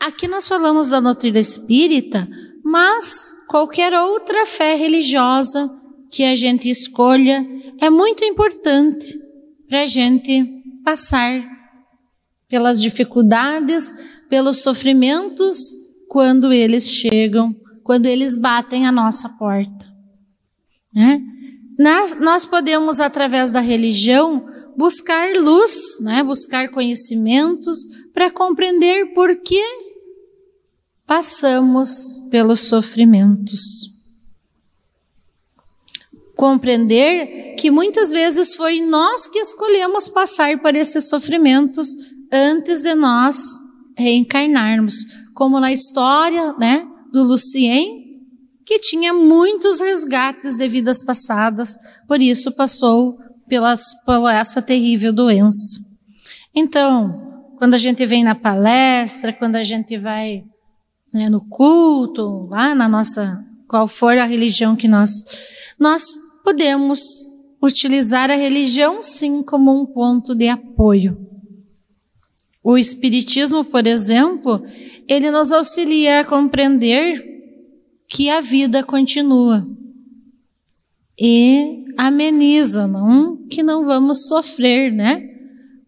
Aqui 0.00 0.26
nós 0.26 0.48
falamos 0.48 0.88
da 0.88 1.00
doutrina 1.00 1.38
espírita, 1.38 2.26
mas 2.64 3.30
qualquer 3.46 3.92
outra 3.92 4.46
fé 4.46 4.74
religiosa 4.74 5.68
que 6.10 6.24
a 6.24 6.34
gente 6.34 6.70
escolha 6.70 7.46
é 7.78 7.90
muito 7.90 8.24
importante 8.24 9.18
para 9.68 9.82
a 9.82 9.86
gente 9.86 10.46
passar 10.82 11.44
pelas 12.48 12.80
dificuldades, 12.80 13.92
pelos 14.30 14.62
sofrimentos, 14.62 15.58
quando 16.08 16.54
eles 16.54 16.88
chegam, 16.88 17.54
quando 17.82 18.06
eles 18.06 18.38
batem 18.38 18.86
a 18.86 18.92
nossa 18.92 19.28
porta. 19.38 19.93
Né? 20.94 21.20
Nós, 21.78 22.18
nós 22.20 22.46
podemos, 22.46 23.00
através 23.00 23.50
da 23.50 23.60
religião, 23.60 24.46
buscar 24.76 25.34
luz, 25.36 26.00
né? 26.02 26.22
buscar 26.22 26.70
conhecimentos 26.70 27.80
para 28.12 28.30
compreender 28.30 29.12
por 29.12 29.34
que 29.36 29.62
passamos 31.06 31.90
pelos 32.30 32.60
sofrimentos. 32.60 33.60
Compreender 36.36 37.54
que 37.56 37.70
muitas 37.70 38.10
vezes 38.10 38.54
foi 38.54 38.80
nós 38.80 39.26
que 39.26 39.38
escolhemos 39.38 40.08
passar 40.08 40.58
por 40.60 40.74
esses 40.74 41.08
sofrimentos 41.08 41.88
antes 42.32 42.82
de 42.82 42.94
nós 42.94 43.36
reencarnarmos, 43.96 44.96
como 45.34 45.60
na 45.60 45.72
história, 45.72 46.52
né, 46.54 46.86
do 47.12 47.22
Lucien, 47.22 48.03
que 48.64 48.78
tinha 48.78 49.12
muitos 49.12 49.80
resgates 49.80 50.56
de 50.56 50.68
vidas 50.68 51.02
passadas, 51.02 51.76
por 52.08 52.20
isso 52.20 52.52
passou 52.52 53.18
pela, 53.48 53.76
pela 54.06 54.34
essa 54.34 54.62
terrível 54.62 55.12
doença. 55.12 55.80
Então, 56.54 57.54
quando 57.58 57.74
a 57.74 57.78
gente 57.78 58.04
vem 58.06 58.24
na 58.24 58.34
palestra, 58.34 59.32
quando 59.32 59.56
a 59.56 59.62
gente 59.62 59.98
vai 59.98 60.44
né, 61.12 61.28
no 61.28 61.40
culto, 61.48 62.46
lá 62.50 62.74
na 62.74 62.88
nossa, 62.88 63.44
qual 63.68 63.86
for 63.86 64.16
a 64.18 64.26
religião 64.26 64.74
que 64.74 64.88
nós, 64.88 65.10
nós 65.78 66.04
podemos 66.42 67.00
utilizar 67.62 68.30
a 68.30 68.36
religião 68.36 69.02
sim 69.02 69.42
como 69.42 69.80
um 69.80 69.86
ponto 69.86 70.34
de 70.34 70.48
apoio. 70.48 71.18
O 72.62 72.78
Espiritismo, 72.78 73.64
por 73.64 73.86
exemplo, 73.86 74.62
ele 75.08 75.30
nos 75.30 75.52
auxilia 75.52 76.20
a 76.20 76.24
compreender 76.24 77.33
que 78.08 78.30
a 78.30 78.40
vida 78.40 78.82
continua 78.82 79.66
e 81.18 81.84
ameniza, 81.96 82.86
não 82.86 83.36
que 83.48 83.62
não 83.62 83.84
vamos 83.84 84.26
sofrer, 84.26 84.92
né? 84.92 85.30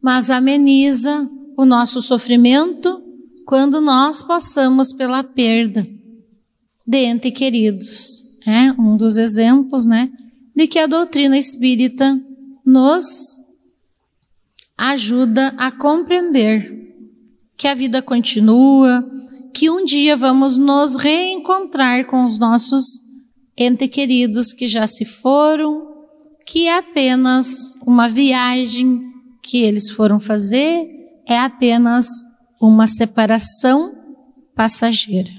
Mas 0.01 0.31
ameniza 0.31 1.29
o 1.57 1.65
nosso 1.65 2.01
sofrimento 2.01 3.03
quando 3.45 3.81
nós 3.81 4.23
passamos 4.23 4.93
pela 4.93 5.23
perda 5.25 5.87
de 6.87 6.99
ente 6.99 7.31
queridos. 7.31 8.39
É 8.47 8.71
um 8.73 8.97
dos 8.97 9.17
exemplos, 9.17 9.87
né, 9.87 10.11
de 10.55 10.69
que 10.69 10.79
a 10.79 10.87
doutrina 10.87 11.37
espírita 11.37 12.21
nos 12.65 13.05
ajuda 14.79 15.49
a 15.57 15.71
compreender 15.73 16.77
que 17.57 17.67
a 17.67 17.75
vida 17.75 18.01
continua, 18.03 19.05
que 19.57 19.71
um 19.71 19.87
dia 19.87 20.15
vamos 20.19 20.59
nos 20.59 20.97
reencontrar 20.97 22.05
com 22.05 22.27
os 22.27 22.39
nossos 22.39 22.85
entes 23.57 23.89
queridos 23.89 24.53
que 24.53 24.69
já 24.69 24.87
se 24.87 25.07
foram, 25.07 25.95
que 26.45 26.67
é 26.67 26.77
apenas 26.77 27.73
uma 27.87 28.07
viagem 28.07 29.01
que 29.43 29.63
eles 29.63 29.89
foram 29.89 30.21
fazer, 30.21 30.87
é 31.27 31.39
apenas 31.39 32.07
uma 32.61 32.87
separação 32.87 33.97
passageira. 34.55 35.33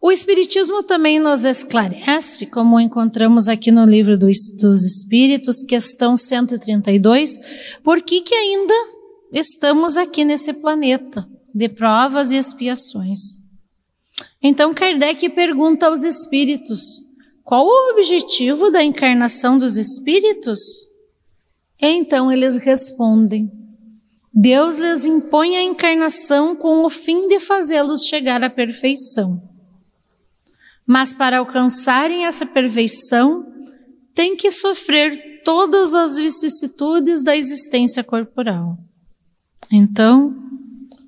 O 0.00 0.12
Espiritismo 0.12 0.84
também 0.84 1.18
nos 1.18 1.44
esclarece, 1.44 2.46
como 2.46 2.78
encontramos 2.78 3.48
aqui 3.48 3.72
no 3.72 3.84
livro 3.84 4.16
dos 4.16 4.84
Espíritos, 4.84 5.60
questão 5.60 6.16
132, 6.16 7.80
por 7.82 8.00
que, 8.00 8.20
que 8.20 8.32
ainda 8.32 8.97
estamos 9.32 9.96
aqui 9.96 10.24
nesse 10.24 10.52
planeta 10.54 11.28
de 11.54 11.68
provas 11.68 12.30
e 12.30 12.36
expiações. 12.36 13.18
Então 14.42 14.74
Kardec 14.74 15.28
pergunta 15.30 15.86
aos 15.86 16.02
espíritos: 16.02 17.02
qual 17.44 17.66
o 17.66 17.92
objetivo 17.92 18.70
da 18.70 18.82
encarnação 18.82 19.58
dos 19.58 19.76
espíritos? 19.76 20.60
Então 21.80 22.30
eles 22.30 22.56
respondem: 22.56 23.50
Deus 24.32 24.78
lhes 24.78 25.04
impõe 25.04 25.56
a 25.56 25.62
encarnação 25.62 26.54
com 26.54 26.84
o 26.84 26.90
fim 26.90 27.28
de 27.28 27.40
fazê-los 27.40 28.06
chegar 28.06 28.42
à 28.42 28.50
perfeição. 28.50 29.42
Mas 30.86 31.12
para 31.12 31.38
alcançarem 31.38 32.24
essa 32.24 32.46
perfeição, 32.46 33.46
têm 34.14 34.36
que 34.36 34.50
sofrer 34.50 35.42
todas 35.44 35.94
as 35.94 36.16
vicissitudes 36.16 37.22
da 37.22 37.36
existência 37.36 38.02
corporal. 38.02 38.78
Então, 39.70 40.34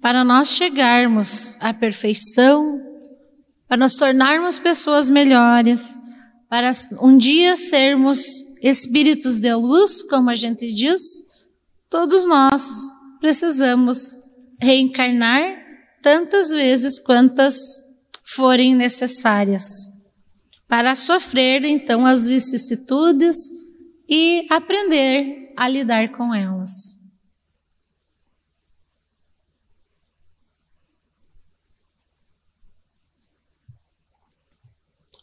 para 0.00 0.24
nós 0.24 0.48
chegarmos 0.48 1.56
à 1.60 1.72
perfeição, 1.72 2.80
para 3.68 3.78
nos 3.78 3.94
tornarmos 3.94 4.58
pessoas 4.58 5.08
melhores, 5.08 5.98
para 6.48 6.70
um 7.00 7.16
dia 7.16 7.54
sermos 7.56 8.20
espíritos 8.62 9.38
de 9.38 9.54
luz, 9.54 10.02
como 10.02 10.28
a 10.30 10.36
gente 10.36 10.72
diz, 10.72 11.00
todos 11.88 12.26
nós 12.26 12.90
precisamos 13.20 13.98
reencarnar 14.60 15.42
tantas 16.02 16.50
vezes 16.50 16.98
quantas 16.98 17.56
forem 18.34 18.74
necessárias, 18.74 19.64
para 20.68 20.96
sofrer 20.96 21.64
então 21.64 22.04
as 22.04 22.26
vicissitudes 22.26 23.36
e 24.08 24.46
aprender 24.50 25.52
a 25.56 25.68
lidar 25.68 26.10
com 26.10 26.34
elas. 26.34 26.99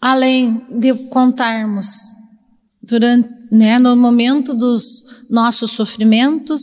Além 0.08 0.66
de 0.70 0.94
contarmos 1.10 1.86
durante, 2.82 3.28
né, 3.52 3.78
no 3.78 3.94
momento 3.94 4.54
dos 4.54 5.28
nossos 5.30 5.72
sofrimentos, 5.72 6.62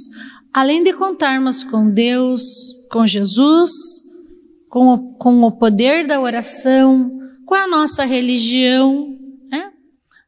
além 0.51 0.83
de 0.83 0.95
contarmos 0.95 1.63
com 1.63 1.91
Deus, 1.91 2.41
com 2.91 3.07
Jesus, 3.07 3.71
com 4.71 4.95
o, 4.95 5.15
com 5.17 5.43
o 5.43 5.53
poder 5.53 6.07
da 6.07 6.19
oração, 6.23 7.21
com 7.45 7.55
a 7.55 7.69
nossa 7.69 8.07
religião, 8.07 9.15
né, 9.51 9.71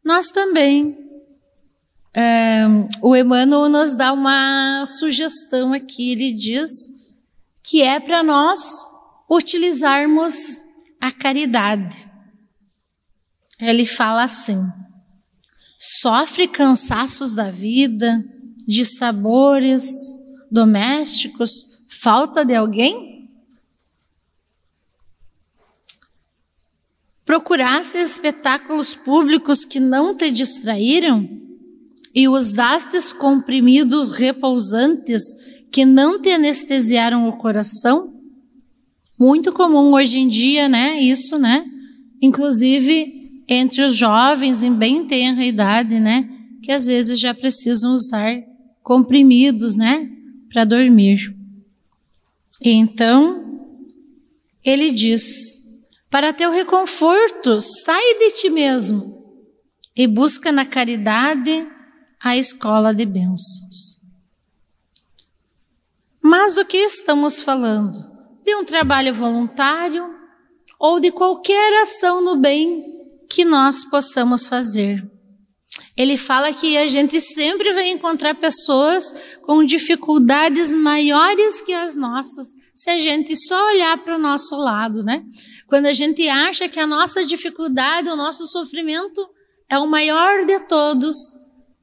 nós 0.05 0.29
também 0.29 0.95
é, 2.15 2.67
o 3.01 3.17
Emmanuel 3.17 3.71
nos 3.71 3.95
dá 3.95 4.13
uma 4.13 4.85
sugestão 4.87 5.73
aqui, 5.73 6.13
ele 6.13 6.35
diz 6.35 6.71
que 7.63 7.81
é 7.81 7.99
para 7.99 8.23
nós 8.23 8.61
utilizarmos 9.31 10.35
a 11.01 11.11
caridade. 11.11 12.06
Ele 13.61 13.87
fala 13.87 14.25
assim: 14.25 14.59
sofre 15.79 16.47
cansaços 16.47 17.35
da 17.35 17.51
vida, 17.51 18.25
de 18.67 18.85
sabores 18.85 19.85
domésticos, 20.51 21.51
falta 21.89 22.45
de 22.45 22.55
alguém? 22.55 23.31
Procuraste 27.25 27.99
espetáculos 27.99 28.95
públicos 28.95 29.65
que 29.65 29.81
não 29.81 30.17
te 30.17 30.31
distraíram? 30.31 31.29
E 32.15 32.29
usastes 32.29 33.13
comprimidos 33.13 34.13
repousantes 34.13 35.23
que 35.71 35.85
não 35.85 36.23
te 36.23 36.31
anestesiaram 36.31 37.29
o 37.29 37.37
coração? 37.37 38.15
Muito 39.19 39.53
comum 39.53 39.93
hoje 39.93 40.19
em 40.19 40.29
dia, 40.29 40.69
né? 40.69 41.01
Isso, 41.01 41.39
né? 41.39 41.65
Inclusive 42.23 43.26
entre 43.49 43.83
os 43.83 43.97
jovens 43.97 44.63
em 44.63 44.75
bem 44.75 45.07
tenra 45.07 45.45
idade, 45.45 46.01
né? 46.01 46.29
Que 46.63 46.73
às 46.73 46.87
vezes 46.87 47.19
já 47.21 47.33
precisam 47.33 47.95
usar 47.95 48.43
comprimidos, 48.83 49.77
né? 49.77 50.11
Para 50.53 50.65
dormir. 50.65 51.35
Então, 52.61 53.47
ele 54.65 54.91
diz: 54.91 55.85
para 56.11 56.33
teu 56.33 56.51
reconforto, 56.51 57.61
sai 57.61 58.19
de 58.19 58.31
ti 58.33 58.51
mesmo 58.51 59.17
e 59.95 60.07
busca 60.07 60.51
na 60.51 60.65
caridade 60.65 61.67
a 62.21 62.37
escola 62.37 62.93
de 62.95 63.07
bênçãos. 63.07 64.07
Mas 66.21 66.57
do 66.57 66.65
que 66.65 66.79
estamos 66.79 67.41
falando? 67.41 68.05
De 68.45 68.55
um 68.57 68.65
trabalho 68.65 69.15
voluntário 69.15 70.13
ou 70.79 70.99
de 70.99 71.13
qualquer 71.13 71.83
ação 71.83 72.23
no 72.23 72.37
bem 72.37 72.96
que 73.29 73.45
nós 73.45 73.85
possamos 73.85 74.47
fazer. 74.47 75.03
Ele 75.97 76.17
fala 76.17 76.53
que 76.53 76.77
a 76.77 76.87
gente 76.87 77.19
sempre 77.21 77.73
vai 77.73 77.89
encontrar 77.89 78.35
pessoas 78.35 79.15
com 79.43 79.65
dificuldades 79.65 80.75
maiores 80.75 81.63
que 81.63 81.73
as 81.73 81.97
nossas, 81.97 82.49
se 82.75 82.91
a 82.91 82.99
gente 82.99 83.35
só 83.37 83.69
olhar 83.71 83.97
para 83.99 84.17
o 84.17 84.21
nosso 84.21 84.57
lado, 84.57 85.03
né? 85.03 85.25
Quando 85.67 85.87
a 85.87 85.95
gente 85.95 86.29
acha 86.29 86.69
que 86.69 86.79
a 86.79 86.87
nossa 86.87 87.25
dificuldade, 87.25 88.11
o 88.11 88.17
nosso 88.17 88.47
sofrimento 88.47 89.27
é 89.71 89.79
o 89.79 89.87
maior 89.87 90.45
de 90.45 90.61
todos, 90.61 91.17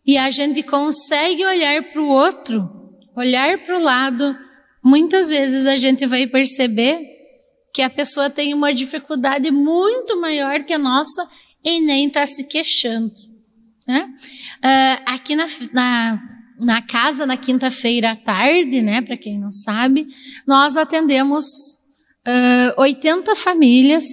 e 0.05 0.17
a 0.17 0.29
gente 0.29 0.61
consegue 0.61 1.45
olhar 1.45 1.81
para 1.91 2.01
o 2.01 2.07
outro, 2.07 2.69
olhar 3.15 3.57
para 3.65 3.77
o 3.77 3.81
lado, 3.81 4.37
muitas 4.83 5.29
vezes 5.29 5.65
a 5.65 5.75
gente 5.75 6.05
vai 6.05 6.27
perceber 6.27 6.99
que 7.73 7.81
a 7.81 7.89
pessoa 7.89 8.29
tem 8.29 8.53
uma 8.53 8.73
dificuldade 8.73 9.49
muito 9.49 10.21
maior 10.21 10.63
que 10.63 10.73
a 10.73 10.77
nossa 10.77 11.27
e 11.63 11.79
nem 11.79 12.07
está 12.07 12.25
se 12.27 12.43
queixando. 12.43 13.13
Né? 13.87 14.07
Uh, 14.63 15.03
aqui 15.07 15.35
na, 15.35 15.47
na, 15.73 16.21
na 16.59 16.81
casa, 16.81 17.25
na 17.25 17.35
quinta-feira 17.35 18.11
à 18.11 18.15
tarde, 18.15 18.81
né, 18.81 19.01
para 19.01 19.17
quem 19.17 19.39
não 19.39 19.51
sabe, 19.51 20.07
nós 20.45 20.77
atendemos 20.77 21.45
uh, 22.27 22.79
80 22.81 23.35
famílias 23.35 24.05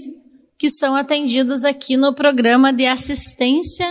que 0.59 0.71
são 0.71 0.95
atendidas 0.95 1.65
aqui 1.65 1.97
no 1.97 2.15
programa 2.15 2.73
de 2.73 2.87
assistência 2.87 3.87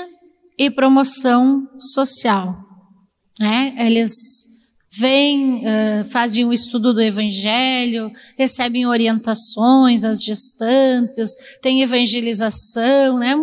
e 0.58 0.70
promoção 0.70 1.68
social. 1.80 2.54
Né? 3.40 3.76
Eles 3.78 4.12
vêm, 5.00 5.64
uh, 5.64 6.06
fazem 6.06 6.46
o 6.46 6.54
estudo 6.54 6.94
do 6.94 7.02
Evangelho, 7.02 8.12
recebem 8.38 8.86
orientações 8.86 10.04
às 10.04 10.24
gestantes, 10.24 11.32
tem 11.62 11.82
evangelização, 11.82 13.18
né? 13.18 13.36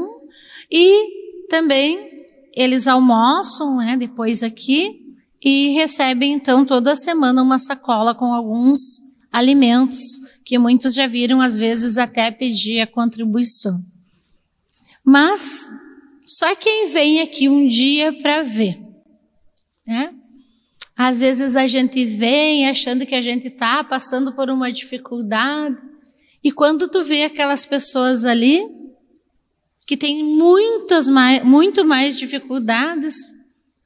E 0.70 1.48
também 1.48 2.26
eles 2.54 2.86
almoçam, 2.86 3.76
né? 3.76 3.96
Depois 3.96 4.42
aqui 4.42 5.06
e 5.44 5.68
recebem 5.74 6.32
então 6.32 6.64
toda 6.64 6.96
semana 6.96 7.42
uma 7.42 7.58
sacola 7.58 8.14
com 8.14 8.32
alguns 8.32 8.80
alimentos 9.32 10.00
que 10.44 10.58
muitos 10.58 10.94
já 10.94 11.06
viram 11.06 11.40
às 11.40 11.56
vezes 11.56 11.98
até 11.98 12.30
pedir 12.30 12.80
a 12.80 12.86
contribuição. 12.86 13.78
Mas 15.04 15.68
só 16.26 16.54
quem 16.56 16.88
vem 16.88 17.20
aqui 17.20 17.48
um 17.48 17.68
dia 17.68 18.12
para 18.20 18.42
ver, 18.42 18.80
né? 19.86 20.12
Às 20.96 21.20
vezes 21.20 21.56
a 21.56 21.66
gente 21.66 22.04
vem 22.04 22.68
achando 22.68 23.04
que 23.04 23.14
a 23.14 23.20
gente 23.20 23.48
está 23.48 23.84
passando 23.84 24.32
por 24.32 24.48
uma 24.48 24.72
dificuldade, 24.72 25.76
e 26.42 26.50
quando 26.52 26.88
tu 26.88 27.02
vê 27.04 27.24
aquelas 27.24 27.66
pessoas 27.66 28.24
ali 28.24 28.62
que 29.86 29.96
têm 29.96 30.24
muitas 30.24 31.08
mais, 31.08 31.44
muito 31.44 31.84
mais 31.84 32.18
dificuldades 32.18 33.14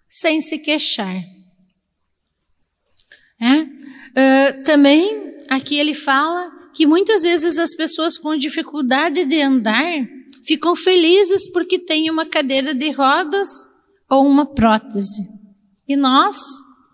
sem 0.09 0.41
se 0.41 0.59
queixar. 0.59 1.17
É? 3.41 3.63
Uh, 3.63 4.65
também 4.65 5.39
aqui 5.49 5.79
ele 5.79 5.95
fala 5.95 6.51
que 6.75 6.87
muitas 6.87 7.23
vezes 7.23 7.59
as 7.59 7.75
pessoas 7.75 8.19
com 8.19 8.37
dificuldade 8.37 9.25
de 9.25 9.41
andar 9.41 10.07
ficam 10.45 10.77
felizes 10.77 11.51
porque 11.51 11.79
têm 11.79 12.11
uma 12.11 12.27
cadeira 12.27 12.75
de 12.75 12.91
rodas 12.91 13.49
ou 14.09 14.27
uma 14.27 14.47
prótese. 14.47 15.29
E 15.89 15.97
nós 15.97 16.37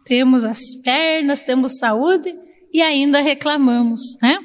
temos 0.07 0.45
as 0.45 0.61
pernas, 0.83 1.43
temos 1.43 1.79
saúde 1.79 2.33
e 2.73 2.81
ainda 2.81 3.21
reclamamos, 3.21 4.01
né? 4.23 4.39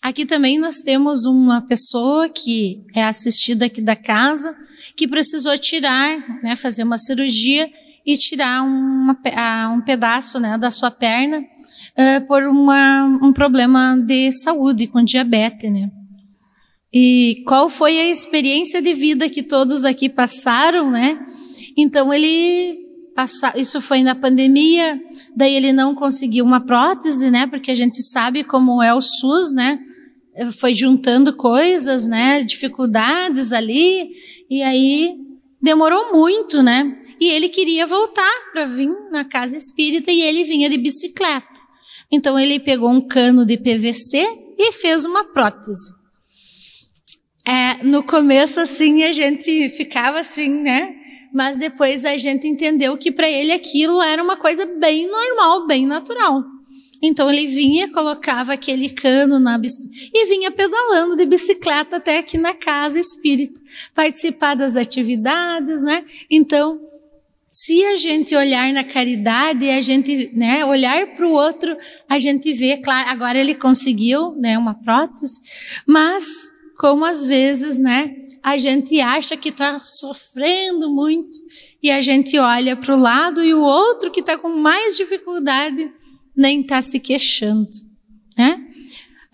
Aqui 0.00 0.24
também 0.24 0.58
nós 0.58 0.76
temos 0.76 1.24
uma 1.24 1.60
pessoa 1.62 2.28
que 2.28 2.84
é 2.94 3.02
assistida 3.02 3.66
aqui 3.66 3.80
da 3.80 3.96
casa, 3.96 4.54
que 4.96 5.08
precisou 5.08 5.58
tirar, 5.58 6.40
né, 6.42 6.54
fazer 6.54 6.84
uma 6.84 6.96
cirurgia 6.96 7.68
e 8.06 8.16
tirar 8.16 8.62
uma, 8.62 9.18
um 9.74 9.80
pedaço 9.80 10.38
né, 10.38 10.56
da 10.56 10.70
sua 10.70 10.90
perna 10.90 11.40
uh, 11.40 12.26
por 12.28 12.44
uma, 12.44 13.04
um 13.20 13.32
problema 13.32 13.98
de 14.06 14.30
saúde, 14.30 14.86
com 14.86 15.02
diabetes. 15.02 15.70
Né? 15.70 15.90
E 16.92 17.42
qual 17.46 17.68
foi 17.68 17.98
a 17.98 18.08
experiência 18.08 18.80
de 18.80 18.94
vida 18.94 19.28
que 19.28 19.42
todos 19.42 19.84
aqui 19.84 20.08
passaram, 20.08 20.90
né? 20.90 21.18
Então 21.76 22.14
ele 22.14 22.87
isso 23.56 23.80
foi 23.80 24.02
na 24.02 24.14
pandemia, 24.14 25.00
daí 25.34 25.54
ele 25.54 25.72
não 25.72 25.94
conseguiu 25.94 26.44
uma 26.44 26.60
prótese, 26.60 27.30
né? 27.30 27.46
Porque 27.46 27.70
a 27.70 27.74
gente 27.74 28.02
sabe 28.02 28.44
como 28.44 28.82
é 28.82 28.94
o 28.94 29.00
SUS, 29.00 29.52
né? 29.52 29.78
Foi 30.58 30.74
juntando 30.74 31.32
coisas, 31.34 32.06
né? 32.06 32.42
Dificuldades 32.42 33.52
ali, 33.52 34.10
e 34.48 34.62
aí 34.62 35.16
demorou 35.60 36.12
muito, 36.12 36.62
né? 36.62 37.02
E 37.20 37.30
ele 37.30 37.48
queria 37.48 37.86
voltar 37.86 38.32
para 38.52 38.64
vir 38.64 38.88
na 39.10 39.24
casa 39.24 39.56
espírita 39.56 40.10
e 40.10 40.20
ele 40.20 40.44
vinha 40.44 40.70
de 40.70 40.78
bicicleta. 40.78 41.46
Então 42.10 42.38
ele 42.38 42.60
pegou 42.60 42.90
um 42.90 43.06
cano 43.06 43.44
de 43.44 43.56
PVC 43.56 44.24
e 44.56 44.72
fez 44.72 45.04
uma 45.04 45.24
prótese. 45.24 45.98
É, 47.46 47.82
no 47.82 48.02
começo, 48.02 48.60
assim, 48.60 49.04
a 49.04 49.12
gente 49.12 49.70
ficava 49.70 50.20
assim, 50.20 50.62
né? 50.62 50.97
Mas 51.32 51.58
depois 51.58 52.04
a 52.04 52.16
gente 52.16 52.46
entendeu 52.46 52.96
que 52.96 53.12
para 53.12 53.28
ele 53.28 53.52
aquilo 53.52 54.00
era 54.02 54.22
uma 54.22 54.36
coisa 54.36 54.64
bem 54.64 55.10
normal, 55.10 55.66
bem 55.66 55.86
natural. 55.86 56.42
Então 57.00 57.30
ele 57.30 57.46
vinha, 57.46 57.92
colocava 57.92 58.52
aquele 58.52 58.88
cano 58.88 59.38
na 59.38 59.60
e 60.12 60.26
vinha 60.26 60.50
pedalando 60.50 61.16
de 61.16 61.26
bicicleta 61.26 61.96
até 61.96 62.18
aqui 62.18 62.36
na 62.36 62.54
casa 62.54 62.98
espírita, 62.98 63.60
participar 63.94 64.56
das 64.56 64.74
atividades, 64.74 65.84
né? 65.84 66.04
Então 66.28 66.80
se 67.50 67.84
a 67.86 67.96
gente 67.96 68.36
olhar 68.36 68.72
na 68.72 68.84
caridade, 68.84 69.68
a 69.68 69.80
gente, 69.80 70.30
né, 70.36 70.64
olhar 70.64 71.14
para 71.16 71.26
o 71.26 71.32
outro, 71.32 71.76
a 72.08 72.18
gente 72.18 72.52
vê, 72.52 72.76
claro, 72.76 73.08
agora 73.08 73.38
ele 73.38 73.54
conseguiu, 73.54 74.32
né, 74.36 74.56
uma 74.56 74.74
prótese, 74.74 75.40
mas 75.84 76.24
como 76.78 77.04
às 77.04 77.24
vezes, 77.24 77.80
né, 77.80 78.14
a 78.42 78.56
gente 78.56 79.00
acha 79.00 79.36
que 79.36 79.48
está 79.48 79.80
sofrendo 79.80 80.90
muito 80.90 81.38
e 81.82 81.90
a 81.90 82.00
gente 82.00 82.38
olha 82.38 82.76
para 82.76 82.94
o 82.94 83.00
lado 83.00 83.44
e 83.44 83.54
o 83.54 83.60
outro 83.60 84.10
que 84.10 84.20
está 84.20 84.38
com 84.38 84.48
mais 84.48 84.96
dificuldade 84.96 85.90
nem 86.36 86.60
está 86.60 86.80
se 86.80 87.00
queixando, 87.00 87.68
né? 88.36 88.64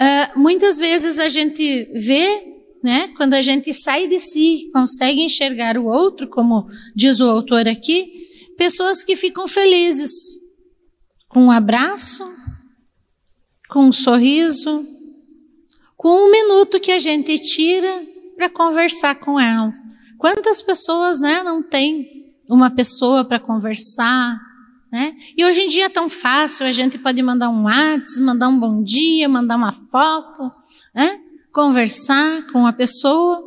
Uh, 0.01 0.41
muitas 0.41 0.79
vezes 0.79 1.19
a 1.19 1.29
gente 1.29 1.85
vê, 1.95 2.43
né, 2.83 3.13
quando 3.17 3.35
a 3.35 3.43
gente 3.43 3.73
sai 3.73 4.09
de 4.09 4.19
si, 4.19 4.71
consegue 4.73 5.21
enxergar 5.21 5.79
o 5.79 5.87
outro, 5.87 6.29
como 6.29 6.67
diz 6.97 7.21
o 7.21 7.29
autor 7.29 7.69
aqui, 7.69 8.11
pessoas 8.57 9.05
que 9.05 9.15
ficam 9.15 9.47
felizes 9.47 10.11
com 11.29 11.45
um 11.45 11.51
abraço, 11.51 12.25
com 13.69 13.87
um 13.87 13.93
sorriso, 13.93 14.85
com 15.97 16.27
um 16.27 16.31
minuto 16.31 16.81
que 16.81 16.93
a 16.93 16.99
gente 16.99 17.39
tira 17.39 18.14
para 18.37 18.51
conversar 18.51 19.15
com 19.17 19.39
elas. 19.39 19.79
Quantas 20.19 20.63
pessoas, 20.63 21.21
né, 21.21 21.43
não 21.43 21.63
tem 21.63 22.07
uma 22.49 22.71
pessoa 22.71 23.25
para 23.25 23.39
conversar, 23.39 24.41
né? 24.93 25.17
E 25.37 25.45
hoje 25.45 25.63
em 25.63 25.69
dia 25.69 25.87
é 25.87 25.89
tão 25.89 26.09
fácil, 26.09 26.67
a 26.67 26.73
gente 26.73 26.99
pode 26.99 27.21
mandar 27.21 27.51
um 27.51 27.65
WhatsApp, 27.65 28.23
mandar 28.23 28.49
um 28.49 28.61
bom 28.61 28.83
dia, 28.83 29.29
mandar 29.29 29.57
uma 29.57 29.73
foto, 29.73 30.51
né? 30.95 31.19
Conversar 31.53 32.47
com 32.53 32.67
a 32.67 32.73
pessoa. 32.73 33.43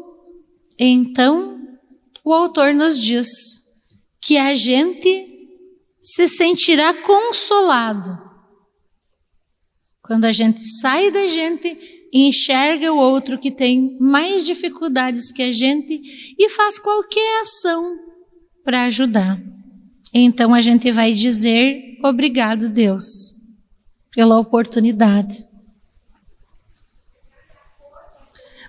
Então, 0.77 1.59
o 2.23 2.33
autor 2.33 2.73
nos 2.73 3.01
diz: 3.01 3.27
que 4.27 4.37
a 4.37 4.53
gente 4.53 5.25
se 6.01 6.27
sentirá 6.27 6.93
consolado 6.93 8.17
quando 10.01 10.25
a 10.25 10.33
gente 10.33 10.59
sai 10.81 11.11
da 11.11 11.27
gente 11.27 11.96
enxerga 12.21 12.91
o 12.91 12.97
outro 12.97 13.37
que 13.37 13.51
tem 13.51 13.97
mais 13.99 14.45
dificuldades 14.45 15.31
que 15.31 15.41
a 15.41 15.51
gente 15.51 16.01
e 16.37 16.49
faz 16.49 16.79
qualquer 16.79 17.41
ação 17.41 17.83
para 18.63 18.85
ajudar. 18.85 19.41
Então 20.13 20.53
a 20.53 20.61
gente 20.61 20.91
vai 20.91 21.13
dizer 21.13 21.97
obrigado, 22.03 22.69
Deus, 22.69 23.03
pela 24.11 24.39
oportunidade. 24.39 25.45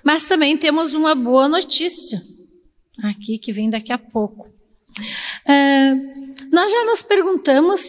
Mas 0.02 0.26
também 0.26 0.56
temos 0.56 0.94
uma 0.94 1.14
boa 1.14 1.48
notícia 1.48 2.20
aqui 3.02 3.38
que 3.38 3.52
vem 3.52 3.70
daqui 3.70 3.92
a 3.92 3.98
pouco. 3.98 4.48
Uh, 4.48 6.48
nós 6.50 6.72
já 6.72 6.84
nos 6.84 7.02
perguntamos 7.02 7.80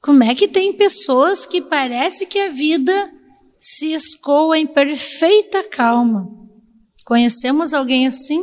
como 0.00 0.22
é 0.22 0.34
que 0.34 0.48
tem 0.48 0.72
pessoas 0.72 1.44
que 1.44 1.62
parece 1.62 2.26
que 2.26 2.38
a 2.38 2.50
vida 2.50 3.17
se 3.60 3.92
escoa 3.92 4.58
em 4.58 4.66
perfeita 4.66 5.64
calma. 5.64 6.28
Conhecemos 7.04 7.72
alguém 7.72 8.06
assim? 8.06 8.42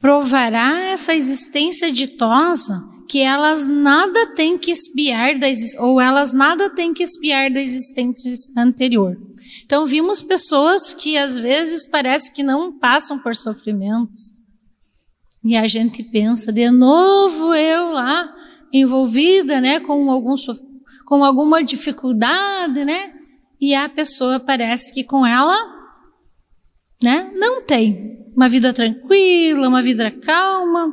Provará 0.00 0.80
essa 0.86 1.14
existência 1.14 1.90
ditosa 1.92 2.82
que 3.08 3.20
elas 3.20 3.66
nada 3.66 4.34
têm 4.34 4.58
que 4.58 4.70
espiar 4.70 5.38
da, 5.38 5.46
ou 5.80 6.00
elas 6.00 6.32
nada 6.32 6.70
têm 6.70 6.92
que 6.92 7.02
espiar 7.02 7.52
da 7.52 7.60
existência 7.60 8.32
anterior. 8.56 9.16
Então 9.64 9.84
vimos 9.86 10.22
pessoas 10.22 10.94
que 10.94 11.16
às 11.16 11.38
vezes 11.38 11.88
parece 11.88 12.32
que 12.32 12.42
não 12.42 12.78
passam 12.78 13.18
por 13.18 13.36
sofrimentos 13.36 14.44
e 15.44 15.56
a 15.56 15.66
gente 15.66 16.02
pensa, 16.02 16.50
de 16.50 16.70
novo 16.70 17.54
eu 17.54 17.90
lá, 17.90 18.34
envolvida, 18.72 19.60
né, 19.60 19.78
com, 19.78 20.10
algum, 20.10 20.34
com 21.06 21.24
alguma 21.24 21.62
dificuldade, 21.62 22.84
né? 22.84 23.12
E 23.60 23.74
a 23.74 23.88
pessoa 23.88 24.40
parece 24.40 24.92
que 24.92 25.04
com 25.04 25.24
ela, 25.24 25.56
né, 27.02 27.30
não 27.34 27.62
tem 27.62 28.32
uma 28.36 28.48
vida 28.48 28.72
tranquila, 28.72 29.68
uma 29.68 29.82
vida 29.82 30.10
calma. 30.10 30.92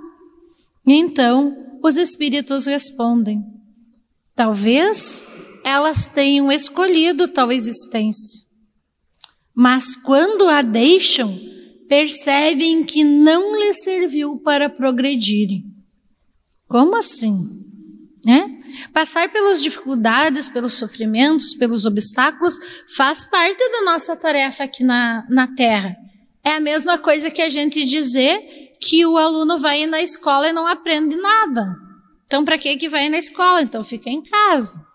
Então, 0.85 1.55
os 1.83 1.97
espíritos 1.97 2.65
respondem: 2.65 3.43
talvez 4.35 5.23
elas 5.63 6.07
tenham 6.07 6.51
escolhido 6.51 7.27
tal 7.27 7.51
existência, 7.51 8.45
mas 9.53 9.95
quando 9.95 10.47
a 10.47 10.61
deixam, 10.61 11.33
percebem 11.87 12.83
que 12.83 13.03
não 13.03 13.53
lhes 13.59 13.83
serviu 13.83 14.39
para 14.39 14.69
progredirem. 14.69 15.65
Como 16.67 16.95
assim? 16.95 17.35
Né? 18.25 18.57
Passar 18.93 19.29
pelas 19.29 19.61
dificuldades, 19.61 20.49
pelos 20.49 20.73
sofrimentos, 20.73 21.55
pelos 21.55 21.85
obstáculos, 21.85 22.57
faz 22.95 23.25
parte 23.25 23.57
da 23.57 23.83
nossa 23.83 24.15
tarefa 24.15 24.63
aqui 24.63 24.83
na, 24.83 25.25
na 25.29 25.47
Terra. 25.47 25.95
É 26.43 26.51
a 26.51 26.59
mesma 26.59 26.97
coisa 26.97 27.29
que 27.29 27.41
a 27.41 27.49
gente 27.49 27.85
dizer 27.85 28.71
que 28.79 29.05
o 29.05 29.17
aluno 29.17 29.57
vai 29.57 29.85
na 29.85 30.01
escola 30.01 30.49
e 30.49 30.53
não 30.53 30.65
aprende 30.65 31.15
nada. 31.15 31.75
Então, 32.25 32.43
para 32.43 32.57
que 32.57 32.77
que 32.77 32.89
vai 32.89 33.09
na 33.09 33.17
escola? 33.17 33.61
Então, 33.61 33.83
fica 33.83 34.09
em 34.09 34.23
casa. 34.23 34.85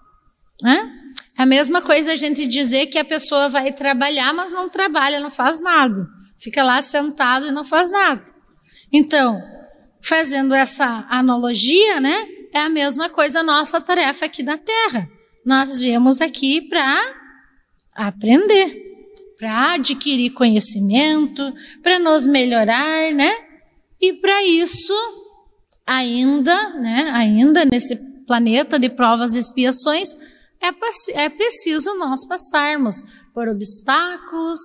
Né? 0.62 0.90
É 1.38 1.42
a 1.42 1.46
mesma 1.46 1.82
coisa 1.82 2.12
a 2.12 2.16
gente 2.16 2.46
dizer 2.46 2.86
que 2.86 2.98
a 2.98 3.04
pessoa 3.04 3.48
vai 3.48 3.72
trabalhar, 3.72 4.32
mas 4.32 4.52
não 4.52 4.68
trabalha, 4.68 5.20
não 5.20 5.30
faz 5.30 5.60
nada. 5.60 6.06
Fica 6.38 6.64
lá 6.64 6.80
sentado 6.82 7.46
e 7.46 7.52
não 7.52 7.64
faz 7.64 7.90
nada. 7.90 8.24
Então, 8.92 9.38
fazendo 10.02 10.54
essa 10.54 11.06
analogia, 11.10 12.00
né? 12.00 12.35
É 12.56 12.60
a 12.60 12.70
mesma 12.70 13.10
coisa 13.10 13.40
a 13.40 13.42
nossa 13.42 13.82
tarefa 13.82 14.24
aqui 14.24 14.42
na 14.42 14.56
Terra. 14.56 15.06
Nós 15.44 15.78
viemos 15.78 16.22
aqui 16.22 16.62
para 16.62 17.14
aprender, 17.94 18.82
para 19.38 19.74
adquirir 19.74 20.30
conhecimento, 20.30 21.52
para 21.82 21.98
nos 21.98 22.24
melhorar, 22.24 23.12
né? 23.12 23.30
E 24.00 24.14
para 24.14 24.42
isso, 24.42 24.94
ainda, 25.86 26.70
né? 26.80 27.10
Ainda 27.12 27.62
nesse 27.66 27.94
planeta 28.26 28.78
de 28.78 28.88
provas 28.88 29.34
e 29.34 29.38
expiações, 29.38 30.14
é, 30.58 30.70
é 31.24 31.28
preciso 31.28 31.94
nós 31.98 32.24
passarmos 32.24 33.04
por 33.34 33.50
obstáculos 33.50 34.60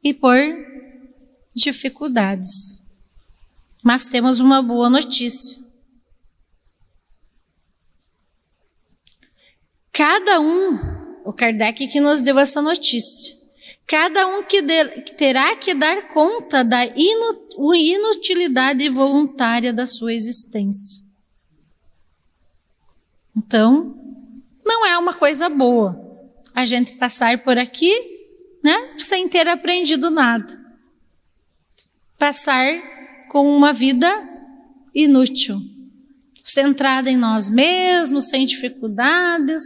e 0.00 0.14
por 0.14 0.36
dificuldades. 1.56 2.52
Mas 3.82 4.06
temos 4.06 4.38
uma 4.38 4.62
boa 4.62 4.88
notícia. 4.88 5.61
Cada 9.92 10.40
um, 10.40 10.78
o 11.22 11.34
Kardec 11.34 11.86
que 11.88 12.00
nos 12.00 12.22
deu 12.22 12.38
essa 12.38 12.62
notícia, 12.62 13.36
cada 13.86 14.26
um 14.26 14.42
que, 14.42 14.62
de, 14.62 14.84
terá 15.18 15.54
que 15.54 15.74
dar 15.74 16.08
conta 16.08 16.64
da 16.64 16.86
inutilidade 16.96 18.88
voluntária 18.88 19.70
da 19.70 19.84
sua 19.84 20.14
existência. 20.14 21.02
Então, 23.36 23.94
não 24.64 24.86
é 24.86 24.96
uma 24.96 25.12
coisa 25.12 25.50
boa 25.50 26.00
a 26.54 26.64
gente 26.64 26.94
passar 26.94 27.36
por 27.38 27.58
aqui, 27.58 27.92
né, 28.64 28.94
sem 28.96 29.28
ter 29.28 29.46
aprendido 29.46 30.10
nada. 30.10 30.58
Passar 32.18 33.28
com 33.28 33.54
uma 33.54 33.74
vida 33.74 34.08
inútil 34.94 35.58
centrada 36.42 37.10
em 37.10 37.16
nós 37.16 37.48
mesmos, 37.48 38.28
sem 38.28 38.44
dificuldades. 38.44 39.62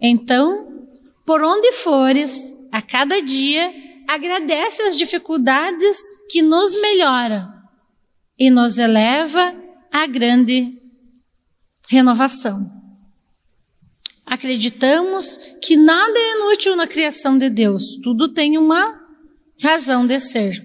Então, 0.00 0.88
por 1.26 1.42
onde 1.42 1.72
fores, 1.72 2.54
a 2.72 2.80
cada 2.80 3.20
dia, 3.20 3.72
agradece 4.08 4.82
as 4.82 4.96
dificuldades 4.96 5.98
que 6.30 6.40
nos 6.40 6.74
melhora 6.80 7.46
e 8.38 8.50
nos 8.50 8.78
eleva 8.78 9.54
à 9.92 10.06
grande 10.06 10.72
renovação. 11.88 12.58
Acreditamos 14.24 15.38
que 15.62 15.76
nada 15.76 16.18
é 16.18 16.36
inútil 16.36 16.76
na 16.76 16.86
criação 16.86 17.38
de 17.38 17.50
Deus, 17.50 17.98
tudo 18.02 18.32
tem 18.32 18.56
uma 18.58 18.98
razão 19.60 20.06
de 20.06 20.20
ser. 20.20 20.62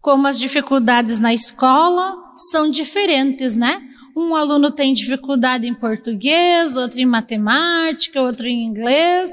Como 0.00 0.26
as 0.26 0.38
dificuldades 0.38 1.20
na 1.20 1.32
escola 1.32 2.16
são 2.50 2.70
diferentes, 2.70 3.56
né? 3.56 3.89
Um 4.16 4.34
aluno 4.34 4.70
tem 4.70 4.92
dificuldade 4.92 5.66
em 5.66 5.74
português, 5.74 6.76
outro 6.76 6.98
em 7.00 7.06
matemática, 7.06 8.20
outro 8.20 8.46
em 8.46 8.64
inglês. 8.64 9.30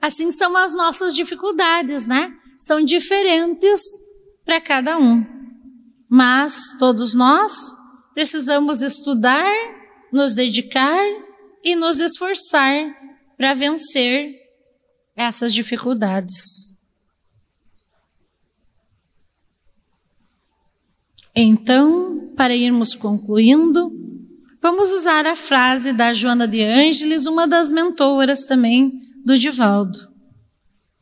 Assim 0.00 0.30
são 0.30 0.56
as 0.56 0.74
nossas 0.74 1.14
dificuldades, 1.14 2.06
né? 2.06 2.32
São 2.58 2.84
diferentes 2.84 3.80
para 4.44 4.60
cada 4.60 4.98
um. 4.98 5.24
Mas 6.08 6.76
todos 6.78 7.14
nós 7.14 7.54
precisamos 8.14 8.82
estudar, 8.82 9.52
nos 10.12 10.34
dedicar 10.34 11.04
e 11.62 11.76
nos 11.76 12.00
esforçar 12.00 12.96
para 13.36 13.54
vencer 13.54 14.34
essas 15.14 15.52
dificuldades. 15.52 16.78
Então, 21.34 22.32
para 22.36 22.54
irmos 22.54 22.94
concluindo, 22.94 23.92
vamos 24.60 24.92
usar 24.92 25.26
a 25.26 25.36
frase 25.36 25.92
da 25.92 26.12
Joana 26.12 26.46
de 26.46 26.62
Ângeles, 26.62 27.26
uma 27.26 27.46
das 27.46 27.70
mentoras 27.70 28.44
também 28.44 28.92
do 29.24 29.36
Divaldo, 29.36 29.98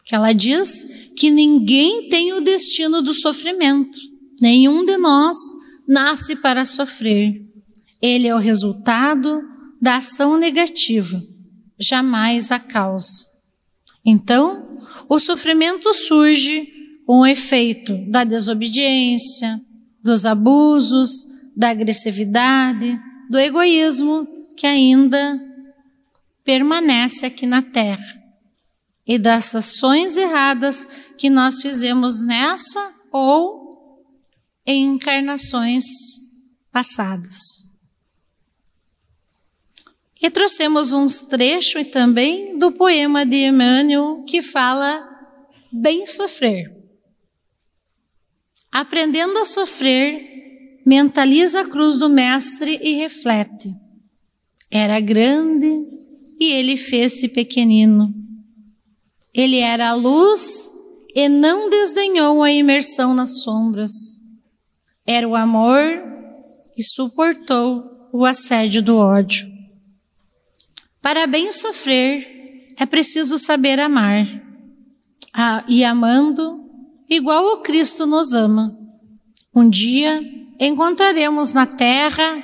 que 0.05 0.15
ela 0.15 0.33
diz 0.33 1.11
que 1.17 1.31
ninguém 1.31 2.09
tem 2.09 2.33
o 2.33 2.41
destino 2.41 3.03
do 3.03 3.13
sofrimento, 3.13 3.99
nenhum 4.41 4.85
de 4.85 4.97
nós 4.97 5.37
nasce 5.89 6.37
para 6.37 6.65
sofrer. 6.65 7.43
Ele 8.01 8.27
é 8.27 8.35
o 8.35 8.39
resultado 8.39 9.43
da 9.81 9.97
ação 9.97 10.37
negativa, 10.37 11.23
jamais 11.79 12.51
a 12.51 12.59
causa. 12.59 13.25
Então, 14.05 14.79
o 15.09 15.19
sofrimento 15.19 15.93
surge 15.95 16.73
com 17.07 17.21
o 17.21 17.27
efeito 17.27 17.97
da 18.11 18.25
desobediência, 18.25 19.61
dos 20.03 20.27
abusos, 20.27 21.09
da 21.57 21.71
agressividade, 21.71 23.01
do 23.29 23.39
egoísmo 23.39 24.27
que 24.57 24.67
ainda 24.67 25.39
permanece 26.45 27.27
aqui 27.27 27.47
na 27.47 27.61
Terra 27.61 28.23
e 29.07 29.19
das 29.19 29.55
ações 29.55 30.17
erradas 30.17 31.07
que 31.17 31.31
nós 31.31 31.61
fizemos 31.63 32.21
nessa 32.21 32.95
ou 33.13 34.05
em 34.67 34.85
encarnações 34.85 35.85
passadas. 36.73 37.37
E 40.21 40.31
trouxemos 40.31 40.93
uns 40.93 41.21
trechos 41.21 41.89
também 41.89 42.59
do 42.59 42.73
poema 42.73 43.25
de 43.25 43.47
Emmanuel 43.47 44.25
que 44.25 44.43
fala 44.43 45.09
bem 45.71 46.07
sofrer. 46.07 46.75
Aprendendo 48.73 49.39
a 49.39 49.45
sofrer, 49.45 50.36
mentaliza 50.87 51.63
a 51.63 51.69
cruz 51.69 51.99
do 51.99 52.09
Mestre 52.09 52.79
e 52.81 52.95
reflete. 52.95 53.75
Era 54.71 55.01
grande 55.01 55.85
e 56.39 56.53
ele 56.53 56.77
fez-se 56.77 57.31
pequenino. 57.31 58.15
Ele 59.35 59.59
era 59.59 59.89
a 59.89 59.95
luz 59.95 60.71
e 61.13 61.29
não 61.29 61.69
desdenhou 61.69 62.41
a 62.41 62.53
imersão 62.53 63.15
nas 63.15 63.43
sombras. 63.43 63.91
Era 65.05 65.27
o 65.27 65.35
amor 65.35 65.81
e 66.77 66.85
suportou 66.85 68.09
o 68.13 68.25
assédio 68.25 68.81
do 68.81 68.97
ódio. 68.97 69.45
Para 71.03 71.27
bem 71.27 71.51
sofrer, 71.51 72.75
é 72.77 72.87
preciso 72.87 73.39
saber 73.39 73.81
amar. 73.81 74.27
Ah, 75.33 75.65
e 75.69 75.85
amando, 75.85 76.65
igual 77.09 77.55
o 77.55 77.63
Cristo 77.63 78.07
nos 78.07 78.33
ama. 78.33 78.77
Um 79.55 79.69
dia 79.69 80.36
encontraremos 80.59 81.53
na 81.53 81.67
terra 81.67 82.43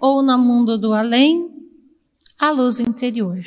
ou 0.00 0.22
no 0.22 0.38
mundo 0.38 0.78
do 0.78 0.92
além 0.92 1.50
a 2.38 2.50
luz 2.50 2.80
interior. 2.80 3.42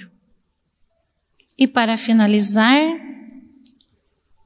E 1.58 1.68
para 1.68 1.98
finalizar, 1.98 2.80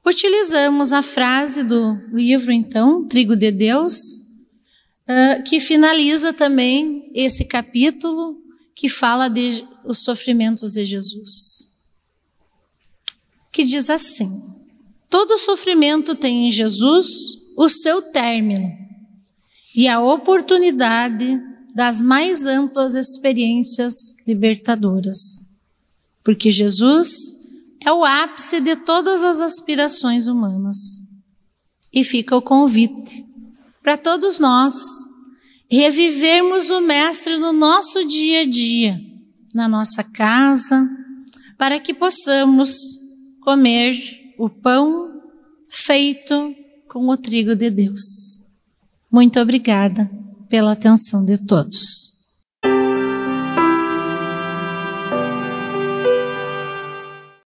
utilizamos 0.05 0.93
a 0.93 1.01
frase 1.01 1.63
do 1.63 1.93
livro, 2.11 2.51
então, 2.51 3.05
Trigo 3.07 3.35
de 3.35 3.51
Deus, 3.51 3.95
uh, 3.95 5.43
que 5.45 5.59
finaliza 5.59 6.33
também 6.33 7.11
esse 7.13 7.45
capítulo 7.45 8.41
que 8.75 8.89
fala 8.89 9.29
de 9.29 9.67
os 9.85 10.03
sofrimentos 10.03 10.73
de 10.73 10.85
Jesus. 10.85 11.81
Que 13.51 13.63
diz 13.63 13.89
assim: 13.89 14.29
Todo 15.09 15.37
sofrimento 15.37 16.15
tem 16.15 16.47
em 16.47 16.51
Jesus 16.51 17.07
o 17.57 17.67
seu 17.67 18.01
término 18.01 18.80
e 19.75 19.87
a 19.87 19.99
oportunidade 19.99 21.41
das 21.73 22.01
mais 22.01 22.45
amplas 22.45 22.95
experiências 22.95 23.93
libertadoras. 24.27 25.17
Porque 26.23 26.51
Jesus 26.51 27.09
é 27.85 27.91
o 27.91 28.03
ápice 28.03 28.59
de 28.59 28.75
todas 28.75 29.23
as 29.23 29.39
aspirações 29.39 30.27
humanas. 30.27 30.77
E 31.91 32.03
fica 32.03 32.35
o 32.35 32.41
convite 32.41 33.25
para 33.81 33.97
todos 33.97 34.37
nós 34.39 34.75
revivermos 35.69 36.69
o 36.69 36.81
Mestre 36.81 37.37
no 37.37 37.53
nosso 37.53 38.05
dia 38.05 38.41
a 38.41 38.45
dia, 38.45 38.99
na 39.55 39.69
nossa 39.69 40.03
casa, 40.03 40.87
para 41.57 41.79
que 41.79 41.93
possamos 41.93 42.73
comer 43.41 43.95
o 44.37 44.49
pão 44.49 45.21
feito 45.69 46.53
com 46.89 47.07
o 47.07 47.15
trigo 47.15 47.55
de 47.55 47.69
Deus. 47.69 48.50
Muito 49.11 49.39
obrigada 49.41 50.09
pela 50.47 50.71
atenção 50.71 51.25
de 51.25 51.37
todos. 51.37 52.20